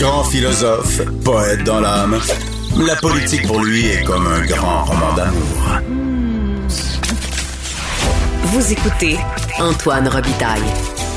Grand 0.00 0.24
philosophe, 0.24 1.02
poète 1.22 1.62
dans 1.64 1.78
l'âme, 1.78 2.18
la 2.86 2.96
politique 2.96 3.46
pour 3.46 3.62
lui 3.62 3.86
est 3.86 4.02
comme 4.02 4.26
un 4.26 4.46
grand 4.46 4.84
roman 4.84 5.14
d'amour. 5.14 5.78
Vous 8.44 8.72
écoutez 8.72 9.18
Antoine 9.58 10.08
Robitaille, 10.08 10.62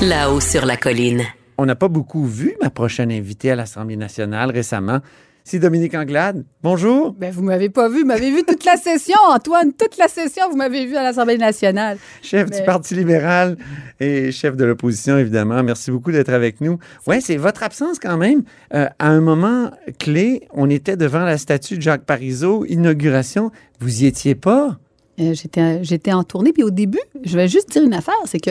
là-haut 0.02 0.42
sur 0.42 0.66
la 0.66 0.76
colline. 0.76 1.24
On 1.58 1.66
n'a 1.66 1.76
pas 1.76 1.88
beaucoup 1.88 2.26
vu 2.26 2.58
ma 2.62 2.70
prochaine 2.70 3.10
invitée 3.10 3.52
à 3.52 3.56
l'Assemblée 3.56 3.96
nationale 3.96 4.52
récemment. 4.52 5.00
C'est 5.46 5.60
Dominique 5.60 5.94
Anglade. 5.94 6.46
Bonjour. 6.62 7.12
Ben, 7.12 7.30
vous 7.30 7.44
m'avez 7.44 7.70
pas 7.70 7.90
vu. 7.90 8.02
Vous 8.02 8.08
m'avez 8.08 8.32
vu 8.32 8.44
toute 8.44 8.64
la 8.64 8.78
session, 8.78 9.18
Antoine. 9.30 9.74
Toute 9.74 9.98
la 9.98 10.08
session, 10.08 10.50
vous 10.50 10.56
m'avez 10.56 10.86
vu 10.86 10.96
à 10.96 11.04
l'Assemblée 11.04 11.38
nationale. 11.38 11.98
Chef 12.22 12.50
du 12.50 12.64
Parti 12.64 12.96
libéral 12.96 13.58
et 14.00 14.32
chef 14.32 14.56
de 14.56 14.64
l'opposition, 14.64 15.18
évidemment. 15.18 15.62
Merci 15.62 15.92
beaucoup 15.92 16.14
d'être 16.14 16.32
avec 16.32 16.62
nous. 16.62 16.80
Oui, 17.08 17.22
c'est 17.22 17.36
votre 17.36 17.62
absence 17.64 18.00
quand 18.00 18.16
même. 18.16 18.44
Euh, 18.74 18.88
à 19.00 19.10
un 19.10 19.20
moment 19.20 19.72
clé, 20.00 20.48
on 20.54 20.70
était 20.70 20.96
devant 20.96 21.24
la 21.24 21.38
statue 21.38 21.76
de 21.76 21.82
Jacques 21.82 22.06
Parizeau, 22.06 22.66
inauguration. 22.66 23.52
Vous 23.82 24.04
y 24.04 24.06
étiez 24.06 24.36
pas? 24.36 24.78
Euh, 25.20 25.34
j'étais, 25.36 25.84
j'étais 25.84 26.12
en 26.12 26.24
tournée. 26.24 26.54
Puis 26.54 26.64
au 26.64 26.72
début, 26.72 27.00
je 27.24 27.38
vais 27.38 27.48
juste 27.48 27.70
dire 27.72 27.84
une 27.84 27.94
affaire, 27.94 28.16
c'est 28.26 28.40
que 28.40 28.50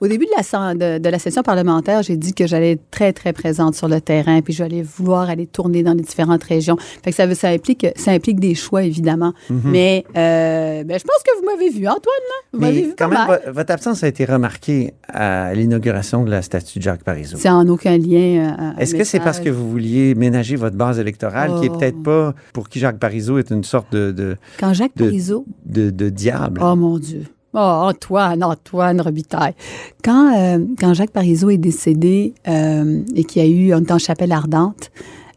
au 0.00 0.06
début 0.06 0.26
de 0.26 0.30
la, 0.36 0.74
de, 0.74 1.02
de 1.02 1.08
la 1.08 1.18
session 1.18 1.42
parlementaire, 1.42 2.02
j'ai 2.04 2.16
dit 2.16 2.32
que 2.34 2.46
j'allais 2.46 2.72
être 2.72 2.90
très, 2.92 3.12
très 3.12 3.32
présente 3.32 3.74
sur 3.74 3.88
le 3.88 4.00
terrain, 4.00 4.40
puis 4.40 4.52
j'allais 4.52 4.82
vouloir 4.82 5.28
aller 5.28 5.46
tourner 5.46 5.82
dans 5.82 5.92
les 5.94 6.02
différentes 6.02 6.44
régions. 6.44 6.76
Fait 7.02 7.10
que 7.10 7.16
ça, 7.16 7.26
veut- 7.26 7.34
ça, 7.34 7.48
implique, 7.48 7.86
ça 7.96 8.12
implique 8.12 8.38
des 8.38 8.54
choix, 8.54 8.84
évidemment. 8.84 9.32
Mais 9.50 10.04
euh, 10.16 10.84
ben, 10.84 10.98
je 10.98 11.04
pense 11.04 11.22
que 11.24 11.38
vous 11.40 11.46
m'avez 11.46 11.70
vu, 11.70 11.86
Antoine, 11.88 12.00
là. 12.06 12.48
Vous 12.52 12.60
m'avez 12.60 12.82
vu 12.82 12.94
quand 12.96 13.08
même, 13.08 13.26
mal. 13.26 13.42
votre 13.52 13.72
absence 13.72 14.04
a 14.04 14.08
été 14.08 14.24
remarquée 14.24 14.94
à 15.08 15.52
l'inauguration 15.54 16.22
de 16.24 16.30
la 16.30 16.42
statue 16.42 16.78
de 16.78 16.84
Jacques 16.84 17.02
Parizeau. 17.02 17.38
C'est 17.40 17.48
en 17.50 17.66
aucun 17.68 17.98
lien. 17.98 18.54
euh, 18.76 18.78
Est-ce 18.80 18.94
que 18.94 19.02
c'est 19.04 19.18
parce 19.20 19.40
que 19.40 19.48
vous 19.50 19.68
vouliez 19.68 20.14
ménager 20.14 20.54
votre 20.54 20.76
base 20.76 20.98
électorale, 21.00 21.58
qui 21.58 21.66
est 21.66 21.70
Oh. 21.74 21.76
peut-être 21.78 22.02
pas, 22.04 22.34
pour 22.52 22.68
qui 22.68 22.78
Jacques 22.78 22.98
Parizeau 23.00 23.38
est 23.38 23.50
une 23.50 23.64
sorte 23.64 23.92
de, 23.92 24.12
de, 24.12 24.36
Quand 24.60 24.72
Jacques 24.74 24.96
de- 24.96 25.04
Parizeau 25.04 25.44
de, 25.66 25.90
de 25.90 26.03
diable? 26.10 26.60
Oh 26.62 26.76
mon 26.76 26.98
Dieu. 26.98 27.24
Oh, 27.56 27.58
Antoine, 27.58 28.42
Antoine 28.42 29.00
Robitaille. 29.00 29.54
Quand, 30.02 30.36
euh, 30.36 30.58
quand 30.76 30.92
Jacques 30.92 31.12
Parizeau 31.12 31.50
est 31.50 31.56
décédé 31.56 32.34
euh, 32.48 33.02
et 33.14 33.22
qu'il 33.22 33.42
y 33.42 33.46
a 33.46 33.48
eu, 33.48 33.74
on 33.74 33.92
en 33.92 33.98
chapelle 33.98 34.32
ardente, 34.32 34.90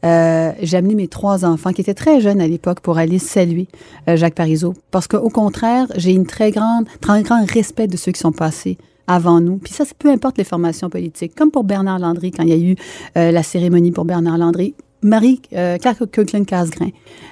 euh, 0.04 0.52
j'ai 0.60 0.78
amené 0.78 0.96
mes 0.96 1.08
trois 1.08 1.46
enfants 1.46 1.74
qui 1.74 1.82
étaient 1.82 1.94
très 1.94 2.20
jeunes 2.20 2.42
à 2.42 2.48
l'époque 2.48 2.80
pour 2.80 2.98
aller 2.98 3.20
saluer 3.20 3.68
Jacques 4.08 4.34
Parizeau. 4.34 4.74
Parce 4.90 5.08
qu'au 5.08 5.30
contraire, 5.30 5.86
j'ai 5.96 6.12
une 6.12 6.26
très 6.26 6.50
grande, 6.50 6.88
très 7.02 7.22
grand 7.22 7.46
respect 7.46 7.88
de 7.88 7.98
ceux 7.98 8.12
qui 8.12 8.20
sont 8.20 8.32
passés 8.32 8.80
avant 9.06 9.40
nous. 9.40 9.58
Puis 9.58 9.74
ça, 9.74 9.86
c'est 9.86 9.98
peu 9.98 10.10
importe 10.10 10.40
les 10.40 10.44
formations 10.44 10.90
politiques. 10.90 11.36
Comme 11.36 11.52
pour 11.52 11.66
Bernard 11.66 12.00
Landry, 12.00 12.32
quand 12.32 12.44
il 12.44 12.50
y 12.50 12.54
a 12.54 12.58
eu 12.58 12.76
la 13.16 13.44
cérémonie 13.44 13.92
pour 13.92 14.06
Bernard 14.06 14.40
Landry. 14.40 14.74
Marie, 15.04 15.42
euh, 15.54 15.78
Claire 15.78 15.96
Kirkland-Casgrain. 16.12 16.90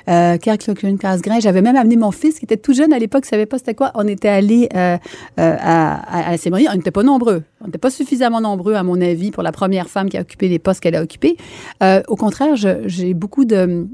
Euh, 0.08 0.38
Claire 0.38 0.58
Kirkland-Casgrain, 0.58 1.40
j'avais 1.40 1.62
même 1.62 1.76
amené 1.76 1.96
mon 1.96 2.12
fils 2.12 2.38
qui 2.40 2.46
était 2.46 2.58
tout 2.58 2.74
jeune 2.74 2.94
à 2.94 3.00
l'époque, 3.00 3.24
ne 3.24 3.30
savait 3.30 3.46
pas 3.48 3.58
c'était 3.58 3.74
quoi. 3.74 3.92
On 3.96 4.08
était 4.08 4.28
allé 4.28 4.70
euh, 4.76 4.98
euh, 5.40 5.56
à, 5.60 5.96
à, 5.96 6.30
à 6.34 6.38
la. 6.38 6.68
On 6.72 6.76
n'était 6.76 6.92
pas 6.92 7.04
nombreux. 7.04 7.44
On 7.62 7.66
n'était 7.66 7.80
pas 7.80 7.90
suffisamment 7.90 8.40
nombreux, 8.40 8.76
à 8.76 8.84
mon 8.84 9.02
avis, 9.02 9.32
pour 9.32 9.42
la 9.44 9.52
première 9.52 9.90
femme 9.90 10.10
qui 10.10 10.18
a 10.18 10.22
occupé 10.22 10.48
les 10.48 10.60
postes 10.60 10.80
qu'elle 10.80 10.96
a 10.96 11.02
occupés. 11.02 11.38
Euh, 11.82 12.02
au 12.08 12.16
contraire, 12.16 12.56
j'ai 12.56 13.14
beaucoup 13.16 13.46
de... 13.46 13.88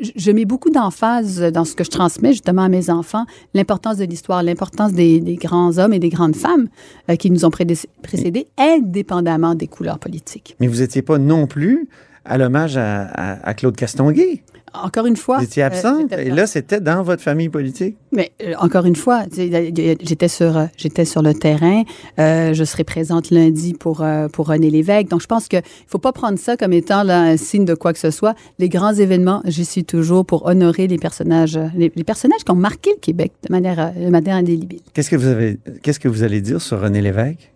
je- 0.00 0.30
mets 0.32 0.46
beaucoup 0.46 0.70
d'emphase 0.70 1.40
dans 1.52 1.64
ce 1.66 1.74
que 1.74 1.84
je 1.84 1.90
transmets 1.90 2.32
justement 2.32 2.62
à 2.62 2.68
mes 2.70 2.88
enfants, 2.88 3.26
l'importance 3.54 3.98
de 3.98 4.04
l'histoire, 4.04 4.42
l'importance 4.42 4.92
des, 4.92 5.20
grands 5.36 5.78
hommes 5.78 5.92
et 5.92 5.98
des 5.98 6.08
grandes 6.08 6.36
femmes 6.36 6.68
qui 7.18 7.30
nous 7.30 7.44
ont 7.44 7.50
précédés, 7.50 8.46
indépendamment 8.58 9.54
des 9.54 9.66
couleurs 9.68 9.98
politiques. 9.98 10.56
Mais 10.58 10.68
vous 10.68 10.78
n'étiez 10.80 11.02
pas 11.02 11.18
non 11.18 11.46
plus 11.46 11.88
à 12.24 12.38
l'hommage 12.38 12.76
à, 12.76 13.02
à- 13.04 13.48
à 13.48 13.54
Claude 13.54 13.76
Castonguay. 13.76 14.42
Encore 14.74 15.04
une 15.04 15.16
fois... 15.16 15.36
Vous 15.36 15.44
étiez 15.44 15.62
euh, 15.62 15.66
absente. 15.66 16.12
et 16.14 16.30
là, 16.30 16.46
c'était 16.46 16.80
dans 16.80 17.02
votre 17.02 17.20
famille 17.22 17.50
politique. 17.50 17.94
Mais 18.10 18.32
euh, 18.42 18.54
encore 18.58 18.86
une 18.86 18.96
fois, 18.96 19.24
j'étais 19.36 20.28
sur, 20.28 20.56
euh, 20.56 20.64
j'étais 20.78 21.04
sur 21.04 21.20
le 21.20 21.34
terrain. 21.34 21.82
Euh, 22.18 22.54
je 22.54 22.64
serai 22.64 22.82
présente 22.82 23.30
lundi 23.30 23.74
pour, 23.74 24.02
pour 24.32 24.48
René 24.48 24.70
Lévesque. 24.70 25.08
Donc, 25.08 25.20
je 25.20 25.26
pense 25.26 25.46
qu'il 25.48 25.58
ne 25.58 25.64
faut 25.88 25.98
pas 25.98 26.12
prendre 26.12 26.38
ça 26.38 26.56
comme 26.56 26.72
étant 26.72 27.02
là, 27.02 27.20
un 27.20 27.36
signe 27.36 27.66
de 27.66 27.74
quoi 27.74 27.92
que 27.92 27.98
ce 27.98 28.10
soit. 28.10 28.34
Les 28.58 28.70
grands 28.70 28.94
événements, 28.94 29.42
j'y 29.44 29.66
suis 29.66 29.84
toujours 29.84 30.24
pour 30.24 30.46
honorer 30.46 30.86
les 30.86 30.96
personnages, 30.98 31.58
les, 31.76 31.92
les 31.94 32.04
personnages 32.04 32.42
qui 32.42 32.50
ont 32.50 32.54
marqué 32.56 32.92
le 32.96 33.00
Québec 33.00 33.32
de 33.46 33.52
manière, 33.52 33.92
de 33.94 34.08
manière 34.08 34.36
indélébile. 34.36 34.80
Qu'est-ce 34.94 35.10
que 35.10 35.16
vous 35.16 35.26
avez, 35.28 35.58
qu'est-ce 35.82 36.00
que 36.00 36.08
vous 36.08 36.22
allez 36.22 36.40
dire 36.40 36.62
sur 36.62 36.80
René 36.80 37.02
Lévesque? 37.02 37.51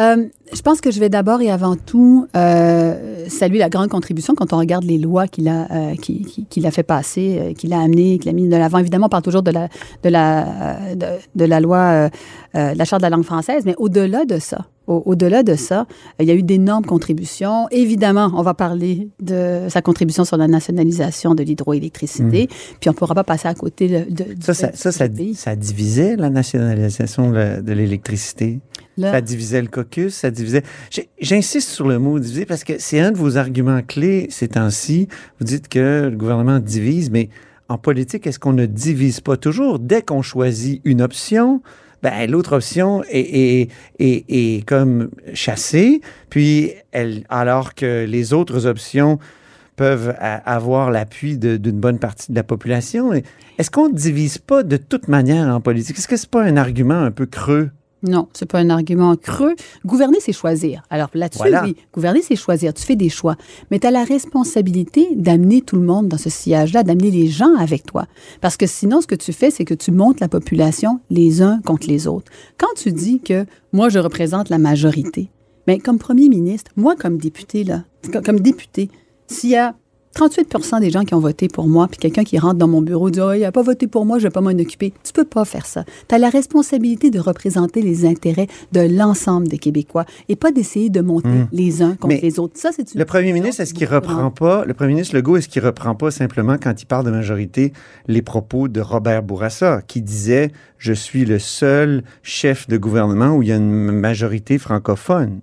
Euh, 0.00 0.26
je 0.52 0.60
pense 0.60 0.80
que 0.80 0.90
je 0.90 0.98
vais 0.98 1.08
d'abord 1.08 1.40
et 1.40 1.50
avant 1.50 1.76
tout 1.76 2.26
euh, 2.36 3.26
saluer 3.28 3.58
la 3.58 3.68
grande 3.68 3.88
contribution 3.88 4.34
quand 4.34 4.52
on 4.52 4.58
regarde 4.58 4.82
les 4.84 4.98
lois 4.98 5.28
qu'il 5.28 5.46
a, 5.48 5.68
euh, 5.70 5.94
qui- 5.94 6.22
qui- 6.22 6.46
qu'il 6.46 6.66
a 6.66 6.72
fait 6.72 6.82
passer, 6.82 7.38
euh, 7.38 7.52
qu'il 7.54 7.72
a 7.72 7.78
amené, 7.80 8.18
qu'il 8.18 8.28
a 8.28 8.32
mis 8.32 8.48
de 8.48 8.56
l'avant. 8.56 8.78
Évidemment, 8.78 9.06
on 9.06 9.08
parle 9.08 9.22
toujours 9.22 9.42
de 9.44 9.52
la, 9.52 9.68
de 10.02 10.08
la, 10.08 10.46
euh, 10.90 10.94
de, 10.96 11.06
de 11.36 11.44
la 11.44 11.60
loi, 11.60 12.08
de 12.54 12.60
la 12.78 12.84
Charte 12.84 13.02
de 13.02 13.06
la 13.06 13.10
langue 13.10 13.24
française, 13.24 13.62
mais 13.66 13.74
au-delà 13.78 14.24
de 14.24 14.38
ça, 14.40 14.66
au- 14.88 15.02
au-delà 15.06 15.42
de 15.44 15.54
ça, 15.54 15.86
il 16.20 16.26
y 16.26 16.30
a 16.32 16.34
eu 16.34 16.42
d'énormes 16.42 16.84
contributions. 16.84 17.68
Évidemment, 17.70 18.32
on 18.34 18.42
va 18.42 18.54
parler 18.54 19.08
de 19.22 19.66
sa 19.68 19.80
contribution 19.80 20.24
sur 20.24 20.36
la 20.36 20.48
nationalisation 20.48 21.34
de 21.36 21.42
l'hydroélectricité, 21.44 22.48
puis 22.80 22.90
on 22.90 22.92
ne 22.92 22.96
pourra 22.96 23.14
pas 23.14 23.24
passer 23.24 23.46
à 23.48 23.54
côté 23.54 23.86
de, 23.88 24.12
de-. 24.12 24.24
Ça, 24.40 24.54
ça, 24.54 24.70
ça, 24.74 24.90
ça, 24.92 25.06
ça 25.34 25.56
divisait 25.56 26.16
la 26.16 26.30
nationalisation 26.30 27.30
de 27.30 27.72
l'électricité? 27.72 28.58
Ça 29.00 29.20
divisait 29.20 29.62
le 29.62 29.68
caucus, 29.68 30.14
ça 30.14 30.30
divisait. 30.30 30.62
J'insiste 31.20 31.70
sur 31.70 31.88
le 31.88 31.98
mot 31.98 32.18
diviser 32.18 32.46
parce 32.46 32.64
que 32.64 32.74
c'est 32.78 33.00
un 33.00 33.10
de 33.10 33.16
vos 33.16 33.36
arguments 33.36 33.82
clés 33.82 34.28
ces 34.30 34.48
temps-ci. 34.48 35.08
Vous 35.40 35.46
dites 35.46 35.68
que 35.68 36.08
le 36.10 36.16
gouvernement 36.16 36.60
divise, 36.60 37.10
mais 37.10 37.28
en 37.68 37.78
politique, 37.78 38.26
est-ce 38.26 38.38
qu'on 38.38 38.52
ne 38.52 38.66
divise 38.66 39.20
pas 39.20 39.36
toujours? 39.36 39.78
Dès 39.78 40.02
qu'on 40.02 40.22
choisit 40.22 40.80
une 40.84 41.02
option, 41.02 41.62
ben, 42.02 42.30
l'autre 42.30 42.56
option 42.56 43.02
est, 43.04 43.18
est, 43.18 43.70
est, 43.98 44.24
est 44.28 44.66
comme 44.66 45.10
chassée, 45.32 46.02
puis 46.28 46.72
alors 47.30 47.74
que 47.74 48.04
les 48.04 48.32
autres 48.32 48.66
options 48.66 49.18
peuvent 49.76 50.14
avoir 50.20 50.90
l'appui 50.90 51.38
d'une 51.38 51.80
bonne 51.80 51.98
partie 51.98 52.30
de 52.30 52.36
la 52.36 52.44
population. 52.44 53.12
Est-ce 53.58 53.70
qu'on 53.70 53.88
ne 53.88 53.94
divise 53.94 54.38
pas 54.38 54.62
de 54.62 54.76
toute 54.76 55.08
manière 55.08 55.48
en 55.48 55.60
politique? 55.60 55.98
Est-ce 55.98 56.06
que 56.06 56.16
c'est 56.16 56.30
pas 56.30 56.44
un 56.44 56.56
argument 56.56 57.00
un 57.00 57.10
peu 57.10 57.26
creux? 57.26 57.70
Non, 58.06 58.28
c'est 58.34 58.44
pas 58.44 58.58
un 58.58 58.68
argument 58.68 59.16
creux. 59.16 59.54
Gouverner, 59.86 60.18
c'est 60.20 60.32
choisir. 60.32 60.82
Alors 60.90 61.08
là-dessus, 61.14 61.38
Voilà. 61.38 61.64
oui, 61.64 61.74
gouverner, 61.92 62.20
c'est 62.22 62.36
choisir. 62.36 62.74
Tu 62.74 62.82
fais 62.84 62.96
des 62.96 63.08
choix. 63.08 63.36
Mais 63.70 63.78
tu 63.78 63.86
as 63.86 63.90
la 63.90 64.04
responsabilité 64.04 65.08
d'amener 65.16 65.62
tout 65.62 65.76
le 65.76 65.82
monde 65.86 66.08
dans 66.08 66.18
ce 66.18 66.28
sillage-là, 66.28 66.82
d'amener 66.82 67.10
les 67.10 67.28
gens 67.28 67.54
avec 67.56 67.84
toi. 67.86 68.06
Parce 68.42 68.56
que 68.58 68.66
sinon, 68.66 69.00
ce 69.00 69.06
que 69.06 69.14
tu 69.14 69.32
fais, 69.32 69.50
c'est 69.50 69.64
que 69.64 69.74
tu 69.74 69.90
montes 69.90 70.20
la 70.20 70.28
population 70.28 71.00
les 71.08 71.40
uns 71.40 71.60
contre 71.64 71.88
les 71.88 72.06
autres. 72.06 72.30
Quand 72.58 72.74
tu 72.76 72.92
dis 72.92 73.20
que 73.20 73.46
moi, 73.72 73.88
je 73.88 73.98
représente 73.98 74.50
la 74.50 74.58
majorité, 74.58 75.30
mais 75.66 75.78
comme 75.78 75.98
premier 75.98 76.28
ministre, 76.28 76.70
moi, 76.76 76.96
comme 76.96 77.16
député, 77.16 77.64
là, 77.64 77.84
co- 78.12 78.20
comme 78.20 78.40
député, 78.40 78.90
s'il 79.28 79.50
y 79.50 79.56
a 79.56 79.74
38% 80.14 80.80
des 80.80 80.90
gens 80.90 81.04
qui 81.04 81.14
ont 81.14 81.20
voté 81.20 81.48
pour 81.48 81.66
moi, 81.66 81.88
puis 81.88 81.98
quelqu'un 81.98 82.24
qui 82.24 82.38
rentre 82.38 82.54
dans 82.54 82.68
mon 82.68 82.82
bureau 82.82 83.10
dit 83.10 83.20
Ah, 83.20 83.36
il 83.36 83.40
n'a 83.40 83.52
pas 83.52 83.62
voté 83.62 83.86
pour 83.86 84.06
moi, 84.06 84.18
je 84.18 84.24
ne 84.24 84.28
vais 84.28 84.32
pas 84.32 84.40
m'en 84.40 84.50
occuper. 84.50 84.92
Tu 85.02 85.12
peux 85.12 85.24
pas 85.24 85.44
faire 85.44 85.66
ça. 85.66 85.84
Tu 86.08 86.14
as 86.14 86.18
la 86.18 86.30
responsabilité 86.30 87.10
de 87.10 87.18
représenter 87.18 87.82
les 87.82 88.04
intérêts 88.04 88.46
de 88.72 88.80
l'ensemble 88.80 89.48
des 89.48 89.58
Québécois 89.58 90.04
et 90.28 90.36
pas 90.36 90.52
d'essayer 90.52 90.90
de 90.90 91.00
monter 91.00 91.28
les 91.52 91.82
uns 91.82 91.96
contre 91.96 92.14
Mais 92.14 92.20
les 92.20 92.38
autres. 92.38 92.54
Ça, 92.56 92.70
c'est 92.74 92.94
une 92.94 92.98
Le 92.98 93.04
premier 93.04 93.32
ministre, 93.32 93.60
est-ce 93.60 93.74
qu'il 93.74 93.88
reprend 93.88 94.30
pas, 94.30 94.64
le 94.64 94.74
premier 94.74 94.94
ministre 94.94 95.16
Legault, 95.16 95.36
est-ce 95.36 95.48
qu'il 95.48 95.64
reprend 95.64 95.94
pas 95.94 96.10
simplement, 96.10 96.56
quand 96.62 96.80
il 96.80 96.86
parle 96.86 97.04
de 97.04 97.10
majorité, 97.10 97.72
les 98.06 98.22
propos 98.22 98.68
de 98.68 98.80
Robert 98.80 99.22
Bourassa, 99.22 99.82
qui 99.86 100.00
disait 100.00 100.52
Je 100.78 100.92
suis 100.92 101.24
le 101.24 101.38
seul 101.38 102.04
chef 102.22 102.68
de 102.68 102.76
gouvernement 102.76 103.36
où 103.36 103.42
il 103.42 103.48
y 103.48 103.52
a 103.52 103.56
une 103.56 103.90
majorité 103.90 104.58
francophone? 104.58 105.40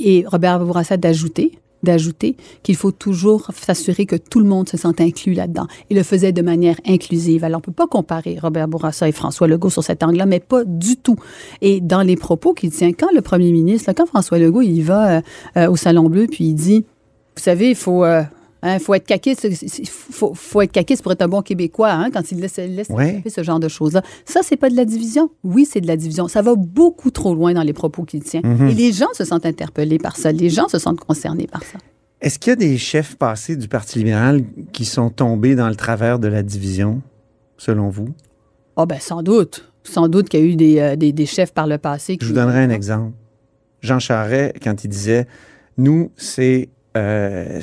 Et 0.00 0.24
Robert 0.26 0.58
Bourassa 0.60 0.96
d'ajouter 0.96 1.52
d'ajouter 1.82 2.36
qu'il 2.62 2.76
faut 2.76 2.92
toujours 2.92 3.50
s'assurer 3.54 4.06
que 4.06 4.16
tout 4.16 4.38
le 4.40 4.46
monde 4.46 4.68
se 4.68 4.76
sente 4.76 5.00
inclus 5.00 5.34
là-dedans. 5.34 5.66
Il 5.90 5.96
le 5.96 6.02
faisait 6.02 6.32
de 6.32 6.42
manière 6.42 6.76
inclusive. 6.86 7.44
Alors, 7.44 7.58
on 7.58 7.62
peut 7.62 7.72
pas 7.72 7.86
comparer 7.86 8.38
Robert 8.40 8.68
Bourassa 8.68 9.08
et 9.08 9.12
François 9.12 9.48
Legault 9.48 9.70
sur 9.70 9.84
cet 9.84 10.02
angle-là, 10.02 10.26
mais 10.26 10.40
pas 10.40 10.64
du 10.64 10.96
tout. 10.96 11.16
Et 11.60 11.80
dans 11.80 12.02
les 12.02 12.16
propos 12.16 12.54
qu'il 12.54 12.70
tient, 12.70 12.92
quand 12.92 13.12
le 13.14 13.22
premier 13.22 13.52
ministre, 13.52 13.92
quand 13.92 14.06
François 14.06 14.38
Legault, 14.38 14.62
il 14.62 14.82
va 14.82 15.10
euh, 15.10 15.20
euh, 15.56 15.70
au 15.70 15.76
Salon 15.76 16.08
Bleu, 16.08 16.26
puis 16.30 16.44
il 16.44 16.54
dit, 16.54 16.84
vous 17.36 17.42
savez, 17.42 17.70
il 17.70 17.76
faut... 17.76 18.04
euh, 18.04 18.22
Hein, 18.64 18.78
faut 18.78 18.94
être 18.94 19.06
caquiste, 19.06 19.44
il 19.50 19.88
faut, 19.88 20.34
faut 20.34 20.60
être 20.62 20.70
caquiste 20.70 21.02
pour 21.02 21.10
être 21.10 21.22
un 21.22 21.28
bon 21.28 21.42
Québécois 21.42 21.90
hein, 21.90 22.10
quand 22.12 22.30
il 22.30 22.38
laisse, 22.38 22.58
laisse 22.58 22.88
Ouais. 22.90 23.20
ce 23.28 23.42
genre 23.42 23.58
de 23.58 23.66
choses-là. 23.68 24.02
Ça, 24.24 24.40
c'est 24.44 24.56
pas 24.56 24.70
de 24.70 24.76
la 24.76 24.84
division. 24.84 25.30
Oui, 25.42 25.66
c'est 25.68 25.80
de 25.80 25.88
la 25.88 25.96
division. 25.96 26.28
Ça 26.28 26.42
va 26.42 26.54
beaucoup 26.54 27.10
trop 27.10 27.34
loin 27.34 27.54
dans 27.54 27.62
les 27.64 27.72
propos 27.72 28.04
qu'il 28.04 28.22
tient. 28.22 28.40
Mhm. 28.44 28.68
Et 28.68 28.74
les 28.74 28.92
gens 28.92 29.12
se 29.14 29.24
sentent 29.24 29.46
interpellés 29.46 29.98
par 29.98 30.16
ça. 30.16 30.30
Les 30.30 30.48
gens 30.48 30.68
se 30.68 30.78
sentent 30.78 31.00
concernés 31.00 31.48
par 31.48 31.62
ça. 31.64 31.78
Est-ce 32.20 32.38
qu'il 32.38 32.50
y 32.50 32.52
a 32.52 32.56
des 32.56 32.78
chefs 32.78 33.16
passés 33.16 33.56
du 33.56 33.66
Parti 33.66 33.98
libéral 33.98 34.44
qui 34.72 34.84
sont 34.84 35.10
tombés 35.10 35.56
dans 35.56 35.68
le 35.68 35.74
travers 35.74 36.20
de 36.20 36.28
la 36.28 36.44
division, 36.44 37.02
selon 37.56 37.88
vous? 37.88 38.10
Ah 38.76 38.86
ben 38.86 39.00
sans 39.00 39.22
doute. 39.24 39.72
Sans 39.82 40.06
doute 40.06 40.28
qu'il 40.28 40.38
y 40.38 40.42
a 40.44 40.46
eu 40.46 40.54
des, 40.54 40.78
euh, 40.78 40.94
des, 40.94 41.10
des 41.10 41.26
chefs 41.26 41.52
par 41.52 41.66
le 41.66 41.78
passé. 41.78 42.12
Je 42.12 42.18
qui- 42.18 42.26
vous 42.26 42.34
donnerai 42.34 42.60
un 42.60 42.70
exemple. 42.70 43.12
Jean 43.80 43.98
Charest, 43.98 44.54
quand 44.62 44.84
il 44.84 44.88
disait 44.88 45.26
Nous, 45.76 46.12
c'est 46.16 46.68
euh, 46.96 47.60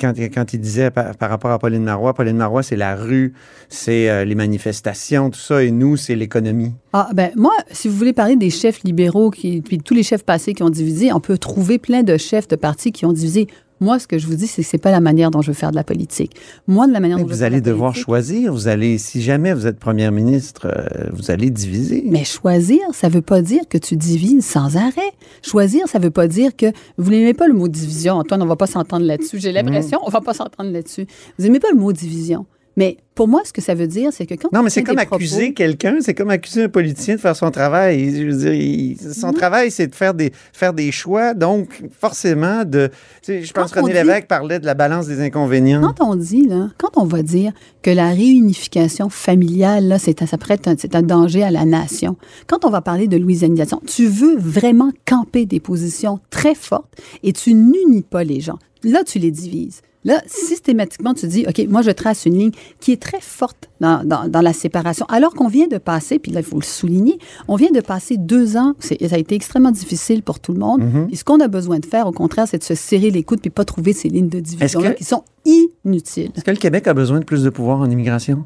quand, 0.00 0.52
il 0.52 0.60
disait 0.60 0.90
par, 0.90 1.16
par 1.16 1.30
rapport 1.30 1.50
à 1.50 1.58
Pauline 1.58 1.84
Marois, 1.84 2.12
Pauline 2.14 2.36
Marois, 2.36 2.62
c'est 2.62 2.76
la 2.76 2.94
rue, 2.94 3.32
c'est 3.68 4.10
euh, 4.10 4.24
les 4.24 4.34
manifestations, 4.34 5.30
tout 5.30 5.38
ça, 5.38 5.62
et 5.62 5.70
nous, 5.70 5.96
c'est 5.96 6.14
l'économie. 6.14 6.72
Ah, 6.92 7.08
ben, 7.14 7.30
moi, 7.36 7.52
si 7.70 7.88
vous 7.88 7.96
voulez 7.96 8.12
parler 8.12 8.36
des 8.36 8.50
chefs 8.50 8.82
libéraux, 8.82 9.30
qui, 9.30 9.62
puis 9.62 9.78
tous 9.78 9.94
les 9.94 10.02
chefs 10.02 10.24
passés 10.24 10.52
qui 10.52 10.62
ont 10.62 10.70
divisé, 10.70 11.12
on 11.12 11.20
peut 11.20 11.38
trouver 11.38 11.78
plein 11.78 12.02
de 12.02 12.16
chefs 12.16 12.48
de 12.48 12.56
partis 12.56 12.92
qui 12.92 13.06
ont 13.06 13.12
divisé. 13.12 13.46
Moi, 13.80 13.98
ce 13.98 14.06
que 14.06 14.16
je 14.18 14.26
vous 14.26 14.36
dis, 14.36 14.46
c'est 14.46 14.62
que 14.62 14.68
c'est 14.68 14.78
pas 14.78 14.90
la 14.90 15.00
manière 15.00 15.30
dont 15.30 15.42
je 15.42 15.48
veux 15.48 15.54
faire 15.54 15.70
de 15.70 15.76
la 15.76 15.84
politique. 15.84 16.34
Moi, 16.66 16.86
de 16.86 16.92
la 16.92 17.00
manière 17.00 17.18
Mais 17.18 17.22
dont 17.24 17.28
je 17.28 17.32
veux 17.32 17.36
vous 17.36 17.40
faire 17.40 17.46
allez 17.48 17.60
de 17.60 17.70
devoir 17.70 17.90
politique- 17.92 18.04
choisir. 18.06 18.52
Vous 18.52 18.68
allez, 18.68 18.96
si 18.98 19.20
jamais 19.20 19.52
vous 19.52 19.66
êtes 19.66 19.78
première 19.78 20.12
ministre, 20.12 20.66
euh, 20.66 21.08
vous 21.12 21.30
allez 21.30 21.50
diviser. 21.50 22.02
Mais 22.06 22.24
choisir, 22.24 22.80
ça 22.92 23.08
veut 23.08 23.20
pas 23.22 23.42
dire 23.42 23.62
que 23.68 23.76
tu 23.78 23.96
divises 23.96 24.44
sans 24.46 24.76
arrêt. 24.76 25.12
Choisir, 25.42 25.86
ça 25.88 25.98
veut 25.98 26.10
pas 26.10 26.26
dire 26.28 26.56
que 26.56 26.66
vous 26.96 27.10
n'aimez 27.10 27.34
pas 27.34 27.48
le 27.48 27.54
mot 27.54 27.68
division. 27.68 28.14
Antoine, 28.14 28.42
on 28.42 28.46
va 28.46 28.56
pas 28.56 28.66
s'entendre 28.66 29.04
là-dessus. 29.04 29.38
J'ai 29.40 29.52
l'impression, 29.52 29.98
on 30.04 30.10
va 30.10 30.20
pas 30.20 30.32
s'entendre 30.34 30.70
là-dessus. 30.70 31.06
Vous 31.38 31.44
n'aimez 31.44 31.60
pas 31.60 31.68
le 31.70 31.78
mot 31.78 31.92
division. 31.92 32.46
Mais 32.78 32.98
pour 33.14 33.26
moi, 33.26 33.40
ce 33.46 33.52
que 33.54 33.62
ça 33.62 33.74
veut 33.74 33.86
dire, 33.86 34.10
c'est 34.12 34.26
que 34.26 34.34
quand 34.34 34.52
Non, 34.52 34.62
mais 34.62 34.68
c'est 34.68 34.82
comme 34.82 34.96
propos- 34.96 35.14
accuser 35.14 35.54
quelqu'un, 35.54 35.96
c'est 36.00 36.12
comme 36.12 36.28
accuser 36.28 36.64
un 36.64 36.68
politicien 36.68 37.14
de 37.14 37.20
faire 37.20 37.34
son 37.34 37.50
travail. 37.50 38.14
Je 38.14 38.24
veux 38.26 38.36
dire, 38.36 38.52
il- 38.52 38.98
son 39.14 39.32
travail, 39.32 39.70
c'est 39.70 39.86
de 39.86 39.94
faire 39.94 40.12
des, 40.12 40.30
faire 40.52 40.74
des 40.74 40.92
choix, 40.92 41.32
donc 41.32 41.82
forcément 41.98 42.64
de... 42.66 42.88
tu 43.22 43.32
sais, 43.32 43.42
je 43.42 43.52
pense 43.54 43.72
que 43.72 43.80
René 43.80 43.92
dit- 43.94 43.98
Lévesque 44.00 44.26
parlait 44.26 44.58
de 44.58 44.66
la 44.66 44.74
balance 44.74 45.06
des 45.06 45.22
inconvénients. 45.22 45.80
Quand 45.80 46.04
on 46.06 46.16
dit, 46.16 46.46
là, 46.46 46.68
quand 46.76 46.98
on 46.98 47.06
va 47.06 47.22
dire 47.22 47.52
que 47.80 47.90
la 47.90 48.10
réunification 48.10 49.08
familiale, 49.08 49.88
là, 49.88 49.98
c'est, 49.98 50.20
ça 50.26 50.36
un, 50.36 50.74
c'est 50.76 50.94
un 50.94 51.02
danger 51.02 51.42
à 51.42 51.50
la 51.50 51.64
nation. 51.64 52.16
Quand 52.46 52.66
on 52.66 52.70
va 52.70 52.82
parler 52.82 53.08
de 53.08 53.16
louisianisation, 53.16 53.80
tu 53.86 54.06
veux 54.06 54.36
vraiment 54.36 54.92
camper 55.06 55.46
des 55.46 55.60
positions 55.60 56.20
très 56.28 56.54
fortes 56.54 56.92
et 57.22 57.32
tu 57.32 57.54
n'unis 57.54 58.02
pas 58.02 58.22
les 58.24 58.40
gens. 58.40 58.58
Là, 58.84 59.02
tu 59.04 59.18
les 59.18 59.30
divises. 59.30 59.80
Là, 60.06 60.22
systématiquement, 60.26 61.12
tu 61.12 61.26
dis, 61.26 61.44
OK, 61.46 61.66
moi, 61.68 61.82
je 61.82 61.90
trace 61.90 62.24
une 62.24 62.38
ligne 62.38 62.50
qui 62.80 62.92
est 62.92 63.02
très 63.02 63.20
forte 63.20 63.68
dans, 63.80 64.02
dans- 64.04 64.26
dans 64.28 64.40
la 64.40 64.54
séparation. 64.54 65.04
Alors 65.10 65.34
qu'on 65.34 65.48
vient 65.48 65.66
de 65.66 65.76
passer, 65.78 66.18
puis 66.18 66.32
là, 66.32 66.40
il 66.40 66.46
faut 66.46 66.56
le 66.58 66.64
souligner, 66.64 67.18
on 67.48 67.56
vient 67.56 67.70
de 67.72 67.80
passer 67.80 68.16
deux 68.16 68.56
ans, 68.56 68.74
ça 68.78 68.94
a 69.10 69.18
été 69.18 69.34
extrêmement 69.34 69.72
difficile 69.72 70.22
pour 70.22 70.40
tout 70.40 70.52
le 70.54 70.60
monde. 70.60 70.80
Mm-hmm. 70.82 71.12
Et 71.12 71.16
ce 71.16 71.24
qu'on 71.24 71.40
a 71.40 71.48
besoin 71.48 71.80
de 71.80 71.86
faire, 71.86 72.06
au 72.06 72.12
contraire, 72.12 72.46
c'est 72.48 72.58
de 72.58 72.62
se 72.64 72.74
serrer 72.74 73.10
les 73.10 73.22
coudes 73.24 73.40
puis 73.40 73.50
pas 73.50 73.64
trouver 73.66 73.92
ces 73.92 74.08
lignes 74.08 74.28
de 74.30 74.40
division-là 74.40 74.92
que- 74.92 74.98
qui 74.98 75.04
sont 75.04 75.24
inutiles. 75.44 76.30
Est-ce 76.36 76.44
que 76.44 76.50
le 76.52 76.56
Québec 76.56 76.86
a 76.86 76.94
besoin 76.94 77.18
de 77.18 77.24
plus 77.24 77.42
de 77.42 77.50
pouvoir 77.50 77.80
en 77.80 77.90
immigration? 77.90 78.44